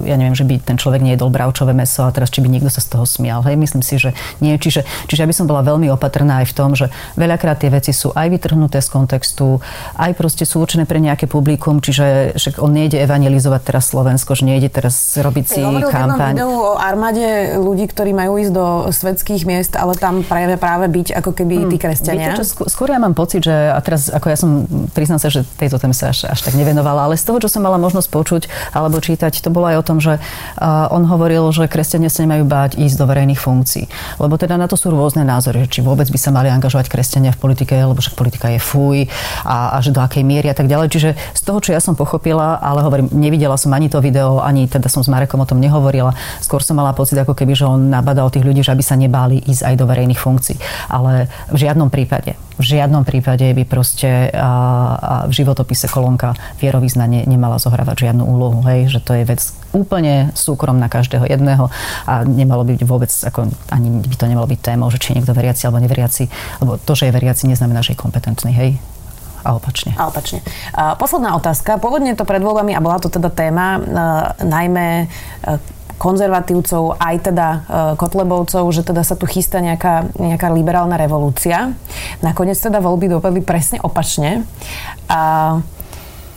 e, 0.04 0.10
ja 0.12 0.16
neviem, 0.16 0.36
že 0.36 0.44
by 0.48 0.60
ten 0.62 0.76
človek 0.80 1.04
nejedol 1.04 1.28
bravčové 1.28 1.76
meso 1.76 2.04
a 2.04 2.14
teraz 2.14 2.32
či 2.32 2.40
by 2.40 2.48
niekto 2.48 2.72
sa 2.72 2.80
z 2.80 2.88
toho 2.96 3.04
smial. 3.04 3.44
Hej, 3.44 3.56
myslím 3.60 3.82
si, 3.84 4.00
že 4.00 4.16
nie. 4.40 4.56
Čiže, 4.56 4.84
čiže 5.08 5.20
ja 5.24 5.28
by 5.28 5.34
som 5.36 5.46
bola 5.48 5.60
veľmi 5.64 5.88
opatrná 5.92 6.44
aj 6.44 6.52
v 6.52 6.54
tom, 6.54 6.70
že 6.72 6.88
veľakrát 7.16 7.60
tie 7.60 7.70
veci 7.72 7.92
sú 7.92 8.12
aj 8.12 8.28
vytrhnuté 8.32 8.80
z 8.80 8.88
kontextu, 8.88 9.60
aj 9.96 10.12
proste 10.16 10.44
sú 10.48 10.62
určené 10.62 10.88
pre 10.88 10.98
nejaké 10.98 11.28
publikum, 11.28 11.78
čiže 11.78 12.36
však 12.36 12.60
on 12.60 12.72
nejde 12.72 13.00
evangelizovať 13.02 13.60
teraz 13.62 13.92
Slovensko, 13.92 14.32
že 14.32 14.48
nejde 14.48 14.72
teraz 14.72 14.94
robiť 15.18 15.44
si 15.46 15.60
Hovoril 15.60 15.92
kampaň. 15.92 16.34
o 16.40 16.78
armáde 16.80 17.58
ľudí, 17.60 17.90
ktorí 17.90 18.16
majú 18.16 18.40
ísť 18.40 18.52
do 18.52 18.66
svetských 18.88 19.42
miest, 19.44 19.72
ale 19.76 19.98
tam 19.98 20.24
práve, 20.24 20.56
práve 20.56 20.86
byť 20.88 21.08
ako 21.18 21.30
keby 21.36 21.54
hmm. 21.66 21.70
tí 21.70 21.76
kresťania. 21.76 22.32
Viete 22.32 22.46
čo, 22.46 22.68
skôr 22.70 22.94
ja 22.94 23.00
mám 23.02 23.12
pocit, 23.12 23.44
že 23.44 23.52
a 23.52 23.78
teraz 23.82 24.08
ako 24.08 24.26
ja 24.30 24.38
som, 24.38 24.64
priznám 24.96 25.18
sa, 25.18 25.28
že 25.28 25.44
tejto 25.58 25.76
téme 25.82 25.92
sa 25.92 26.14
až, 26.14 26.30
až 26.30 26.40
tak 26.40 26.54
nevenovala, 26.54 27.10
ale 27.10 27.18
z 27.18 27.24
toho, 27.26 27.38
čo 27.42 27.48
som 27.50 27.62
mala 27.64 27.81
možnosť 27.82 28.08
počuť 28.08 28.42
alebo 28.70 29.02
čítať, 29.02 29.42
to 29.42 29.50
bolo 29.50 29.66
aj 29.66 29.76
o 29.82 29.86
tom, 29.86 29.98
že 29.98 30.22
on 30.62 31.02
hovoril, 31.10 31.50
že 31.50 31.66
kresťania 31.66 32.06
sa 32.06 32.22
nemajú 32.22 32.46
báť 32.46 32.70
ísť 32.78 32.94
do 32.94 33.04
verejných 33.10 33.40
funkcií. 33.42 33.90
Lebo 34.22 34.38
teda 34.38 34.54
na 34.54 34.70
to 34.70 34.78
sú 34.78 34.94
rôzne 34.94 35.26
názory, 35.26 35.66
či 35.66 35.82
vôbec 35.82 36.06
by 36.06 36.18
sa 36.20 36.30
mali 36.30 36.46
angažovať 36.46 36.86
kresťania 36.86 37.34
v 37.34 37.42
politike, 37.42 37.74
lebo 37.74 37.98
však 37.98 38.14
politika 38.14 38.46
je 38.54 38.62
fuj 38.62 39.10
a, 39.42 39.74
a 39.74 39.82
že 39.82 39.90
do 39.90 39.98
akej 39.98 40.22
miery 40.22 40.46
a 40.46 40.56
tak 40.56 40.70
ďalej. 40.70 40.88
Čiže 40.94 41.10
z 41.18 41.42
toho, 41.42 41.58
čo 41.58 41.74
ja 41.74 41.82
som 41.82 41.98
pochopila, 41.98 42.62
ale 42.62 42.86
hovorím, 42.86 43.10
nevidela 43.10 43.58
som 43.58 43.74
ani 43.74 43.90
to 43.90 43.98
video, 43.98 44.38
ani 44.38 44.70
teda 44.70 44.86
som 44.86 45.02
s 45.02 45.10
Marekom 45.10 45.42
o 45.42 45.48
tom 45.48 45.58
nehovorila. 45.58 46.14
Skôr 46.38 46.62
som 46.62 46.78
mala 46.78 46.94
pocit, 46.94 47.18
ako 47.18 47.34
keby, 47.34 47.58
že 47.58 47.66
on 47.66 47.90
nabadal 47.90 48.30
tých 48.30 48.46
ľudí, 48.46 48.62
že 48.62 48.70
aby 48.70 48.84
sa 48.84 48.94
nebáli 48.94 49.42
ísť 49.42 49.72
aj 49.72 49.74
do 49.74 49.88
verejných 49.88 50.20
funkcií. 50.20 50.56
Ale 50.92 51.26
v 51.50 51.56
žiadnom 51.58 51.90
prípade 51.90 52.38
v 52.62 52.78
žiadnom 52.78 53.02
prípade 53.02 53.42
by 53.42 53.66
proste 53.66 54.30
a, 54.30 54.50
a 54.94 55.14
v 55.26 55.32
životopise 55.34 55.90
kolónka 55.90 56.38
vierovýznanie 56.62 57.26
nemala 57.26 57.58
zohrávať 57.58 58.06
žiadnu 58.08 58.22
úlohu. 58.22 58.62
Hej? 58.70 58.94
Že 58.94 59.00
to 59.02 59.12
je 59.18 59.24
vec 59.26 59.40
úplne 59.74 60.30
súkromná 60.38 60.86
každého 60.86 61.26
jedného 61.26 61.66
a 62.06 62.22
nemalo 62.22 62.62
by 62.62 62.78
byť 62.78 62.82
vôbec, 62.86 63.10
ako, 63.10 63.50
ani 63.74 63.88
by 64.06 64.14
to 64.14 64.26
nemalo 64.30 64.46
byť 64.46 64.60
témou, 64.62 64.88
že 64.94 65.02
či 65.02 65.12
je 65.12 65.16
niekto 65.18 65.34
veriaci 65.34 65.66
alebo 65.66 65.82
neveriaci, 65.82 66.24
lebo 66.62 66.78
to, 66.78 66.92
že 66.94 67.10
je 67.10 67.16
veriaci, 67.18 67.50
neznamená, 67.50 67.82
že 67.82 67.98
je 67.98 68.02
kompetentný. 68.02 68.54
Hej? 68.54 68.70
a 69.42 69.58
opačne. 69.58 69.90
A 69.98 70.06
opačne. 70.06 70.38
A 70.70 70.94
posledná 70.94 71.34
otázka. 71.34 71.82
Pôvodne 71.82 72.14
to 72.14 72.22
pred 72.22 72.38
voľbami, 72.38 72.78
a 72.78 72.80
bola 72.80 73.02
to 73.02 73.10
teda 73.10 73.26
téma, 73.26 73.74
e, 73.74 73.80
najmä 74.46 74.86
e, 75.02 75.06
konzervatívcov, 76.02 76.98
aj 76.98 77.16
teda 77.30 77.46
e, 77.46 77.58
Kotlebovcov, 77.94 78.66
že 78.74 78.82
teda 78.82 79.06
sa 79.06 79.14
tu 79.14 79.30
chystá 79.30 79.62
nejaká, 79.62 80.10
nejaká 80.18 80.50
liberálna 80.50 80.98
revolúcia. 80.98 81.78
Nakoniec 82.26 82.58
teda 82.58 82.82
voľby 82.82 83.06
dopadli 83.06 83.38
presne 83.38 83.78
opačne. 83.78 84.42
A 85.06 85.62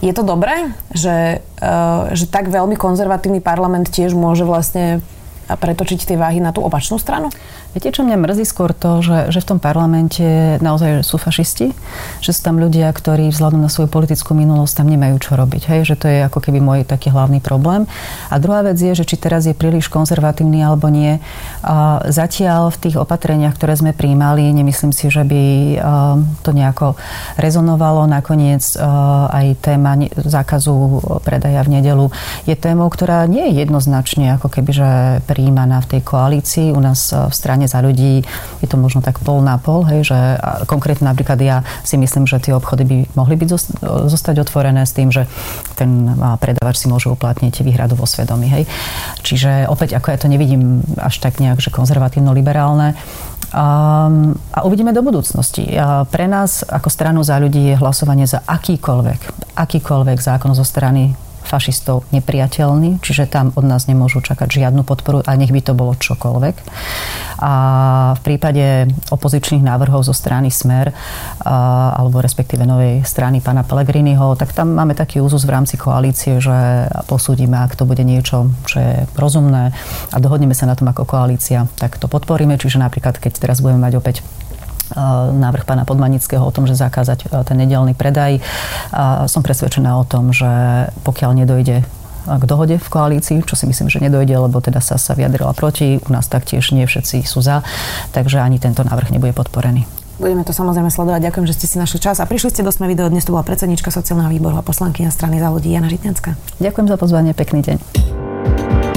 je 0.06 0.14
to 0.14 0.22
dobré, 0.22 0.70
že, 0.94 1.42
e, 1.42 1.74
že 2.14 2.30
tak 2.30 2.54
veľmi 2.54 2.78
konzervatívny 2.78 3.42
parlament 3.42 3.90
tiež 3.90 4.14
môže 4.14 4.46
vlastne 4.46 5.02
pretočiť 5.50 6.14
tie 6.14 6.18
váhy 6.18 6.42
na 6.42 6.50
tú 6.50 6.66
opačnú 6.66 6.98
stranu? 6.98 7.30
Viete, 7.76 7.92
čo 7.92 8.08
mňa 8.08 8.16
mrzí 8.16 8.48
skôr 8.48 8.72
to, 8.72 9.04
že, 9.04 9.36
že 9.36 9.44
v 9.44 9.50
tom 9.52 9.60
parlamente 9.60 10.24
naozaj 10.64 11.04
sú 11.04 11.20
fašisti, 11.20 11.76
že 12.24 12.32
sú 12.32 12.40
tam 12.40 12.56
ľudia, 12.56 12.88
ktorí 12.88 13.28
vzhľadom 13.28 13.60
na 13.60 13.68
svoju 13.68 13.92
politickú 13.92 14.32
minulosť 14.32 14.80
tam 14.80 14.88
nemajú 14.88 15.20
čo 15.20 15.36
robiť. 15.36 15.68
Hej? 15.68 15.80
Že 15.92 15.96
to 16.00 16.06
je 16.08 16.20
ako 16.24 16.40
keby 16.40 16.64
môj 16.64 16.88
taký 16.88 17.12
hlavný 17.12 17.44
problém. 17.44 17.84
A 18.32 18.40
druhá 18.40 18.64
vec 18.64 18.80
je, 18.80 18.96
že 18.96 19.04
či 19.04 19.20
teraz 19.20 19.44
je 19.44 19.52
príliš 19.52 19.92
konzervatívny 19.92 20.64
alebo 20.64 20.88
nie. 20.88 21.20
A 21.68 22.00
zatiaľ 22.08 22.72
v 22.72 22.80
tých 22.80 22.96
opatreniach, 22.96 23.60
ktoré 23.60 23.76
sme 23.76 23.92
príjmali, 23.92 24.56
nemyslím 24.56 24.96
si, 24.96 25.12
že 25.12 25.28
by 25.28 25.44
to 26.48 26.56
nejako 26.56 26.96
rezonovalo. 27.36 28.08
Nakoniec 28.08 28.64
aj 29.36 29.60
téma 29.60 30.00
zákazu 30.16 31.04
predaja 31.28 31.60
v 31.68 31.76
nedelu 31.76 32.08
je 32.48 32.56
témou, 32.56 32.88
ktorá 32.88 33.28
nie 33.28 33.52
je 33.52 33.68
jednoznačne 33.68 34.40
ako 34.40 34.48
keby, 34.48 34.72
že 34.72 34.90
príjmaná 35.36 35.84
v 35.84 36.00
tej 36.00 36.02
koalícii. 36.08 36.72
U 36.72 36.80
nás 36.80 37.12
v 37.12 37.36
strane 37.36 37.68
za 37.68 37.84
ľudí 37.84 38.24
je 38.64 38.68
to 38.72 38.80
možno 38.80 39.04
tak 39.04 39.20
pol 39.20 39.44
na 39.44 39.60
pol, 39.60 39.84
hej, 39.84 40.08
že 40.08 40.40
konkrétne 40.72 41.12
napríklad 41.12 41.36
ja 41.44 41.68
si 41.84 42.00
myslím, 42.00 42.24
že 42.24 42.40
tie 42.40 42.56
obchody 42.56 42.88
by 42.88 42.98
mohli 43.20 43.36
byť 43.36 43.50
zostať 44.08 44.40
otvorené 44.40 44.88
s 44.88 44.96
tým, 44.96 45.12
že 45.12 45.28
ten 45.76 46.16
predavač 46.40 46.80
si 46.80 46.88
môže 46.88 47.12
uplatniť 47.12 47.60
výhradu 47.68 48.00
vo 48.00 48.08
svedomí. 48.08 48.48
Hej. 48.48 48.64
Čiže 49.28 49.68
opäť, 49.68 50.00
ako 50.00 50.08
ja 50.16 50.18
to 50.24 50.32
nevidím 50.32 50.80
až 50.96 51.20
tak 51.20 51.44
nejak, 51.44 51.60
že 51.60 51.76
konzervatívno-liberálne, 51.76 52.96
Um, 53.56 54.36
a 54.52 54.68
uvidíme 54.68 54.92
do 54.92 55.00
budúcnosti. 55.00 55.64
Pre 56.12 56.26
nás 56.28 56.66
ako 56.66 56.90
stranu 56.92 57.24
za 57.24 57.40
ľudí 57.40 57.72
je 57.72 57.80
hlasovanie 57.80 58.28
za 58.28 58.44
akýkoľvek, 58.44 59.56
akýkoľvek 59.56 60.18
zákon 60.20 60.52
zo 60.52 60.68
strany 60.68 61.16
fašistov 61.46 62.04
nepriateľný, 62.12 63.00
čiže 63.00 63.30
tam 63.30 63.54
od 63.54 63.64
nás 63.64 63.86
nemôžu 63.86 64.20
čakať 64.26 64.66
žiadnu 64.66 64.82
podporu 64.82 65.22
a 65.24 65.38
nech 65.38 65.54
by 65.54 65.62
to 65.62 65.78
bolo 65.78 65.94
čokoľvek. 65.94 66.56
A 67.40 67.54
v 68.18 68.22
prípade 68.26 68.90
opozičných 69.14 69.62
návrhov 69.62 70.04
zo 70.04 70.16
strany 70.16 70.50
Smer 70.50 70.90
alebo 71.46 72.20
respektíve 72.20 72.66
novej 72.66 73.06
strany 73.06 73.40
pána 73.40 73.62
Pellegriniho, 73.62 74.34
tak 74.36 74.52
tam 74.58 74.74
máme 74.74 74.98
taký 74.98 75.22
úzus 75.22 75.46
v 75.46 75.54
rámci 75.54 75.76
koalície, 75.78 76.42
že 76.42 76.90
posúdime, 77.06 77.62
ak 77.62 77.78
to 77.78 77.86
bude 77.86 78.02
niečo, 78.02 78.50
čo 78.66 78.78
je 78.82 78.94
rozumné 79.16 79.76
a 80.12 80.18
dohodneme 80.18 80.58
sa 80.58 80.66
na 80.66 80.74
tom 80.74 80.90
ako 80.90 81.06
koalícia, 81.06 81.70
tak 81.78 82.02
to 82.02 82.10
podporíme. 82.10 82.58
Čiže 82.58 82.82
napríklad, 82.82 83.22
keď 83.22 83.38
teraz 83.38 83.62
budeme 83.62 83.86
mať 83.86 83.94
opäť 84.00 84.16
návrh 85.34 85.66
pána 85.66 85.88
Podmanického 85.88 86.44
o 86.46 86.54
tom, 86.54 86.70
že 86.70 86.78
zakázať 86.78 87.26
eh, 87.26 87.44
ten 87.48 87.58
nedelný 87.58 87.98
predaj. 87.98 88.44
Som 89.26 89.42
presvedčená 89.42 89.98
o 89.98 90.06
tom, 90.06 90.30
že 90.30 90.48
pokiaľ 91.04 91.32
nedojde 91.46 91.86
k 92.26 92.44
dohode 92.50 92.82
v 92.82 92.88
koalícii, 92.90 93.46
čo 93.46 93.54
si 93.54 93.70
myslím, 93.70 93.88
že 93.88 94.02
nedojde, 94.02 94.34
lebo 94.50 94.58
teda 94.58 94.82
sa, 94.82 94.98
sa 94.98 95.14
vyjadrila 95.14 95.54
proti. 95.54 96.02
U 96.02 96.10
nás 96.10 96.26
taktiež 96.26 96.74
nie 96.74 96.90
všetci 96.90 97.22
sú 97.22 97.40
za, 97.46 97.62
takže 98.18 98.42
ani 98.42 98.58
tento 98.58 98.82
návrh 98.82 99.14
nebude 99.14 99.34
podporený. 99.38 99.86
Budeme 100.16 100.48
to 100.48 100.56
samozrejme 100.56 100.88
sledovať. 100.88 101.28
Ďakujem, 101.28 101.46
že 101.46 101.56
ste 101.60 101.68
si 101.68 101.76
našli 101.76 102.00
čas 102.00 102.24
a 102.24 102.26
prišli 102.26 102.50
ste 102.56 102.64
do 102.64 102.72
Sme 102.72 102.88
video. 102.88 103.12
Dnes 103.12 103.28
tu 103.28 103.36
bola 103.36 103.44
predsednička 103.44 103.92
sociálneho 103.92 104.32
výboru 104.32 104.56
a 104.56 104.64
poslankyňa 104.64 105.12
strany 105.12 105.44
za 105.44 105.52
ľudí 105.52 105.70
Jana 105.76 105.92
Žitňanská. 105.92 106.64
Ďakujem 106.64 106.88
za 106.88 106.98
pozvanie, 106.98 107.32
pekný 107.36 107.62
deň. 107.62 107.78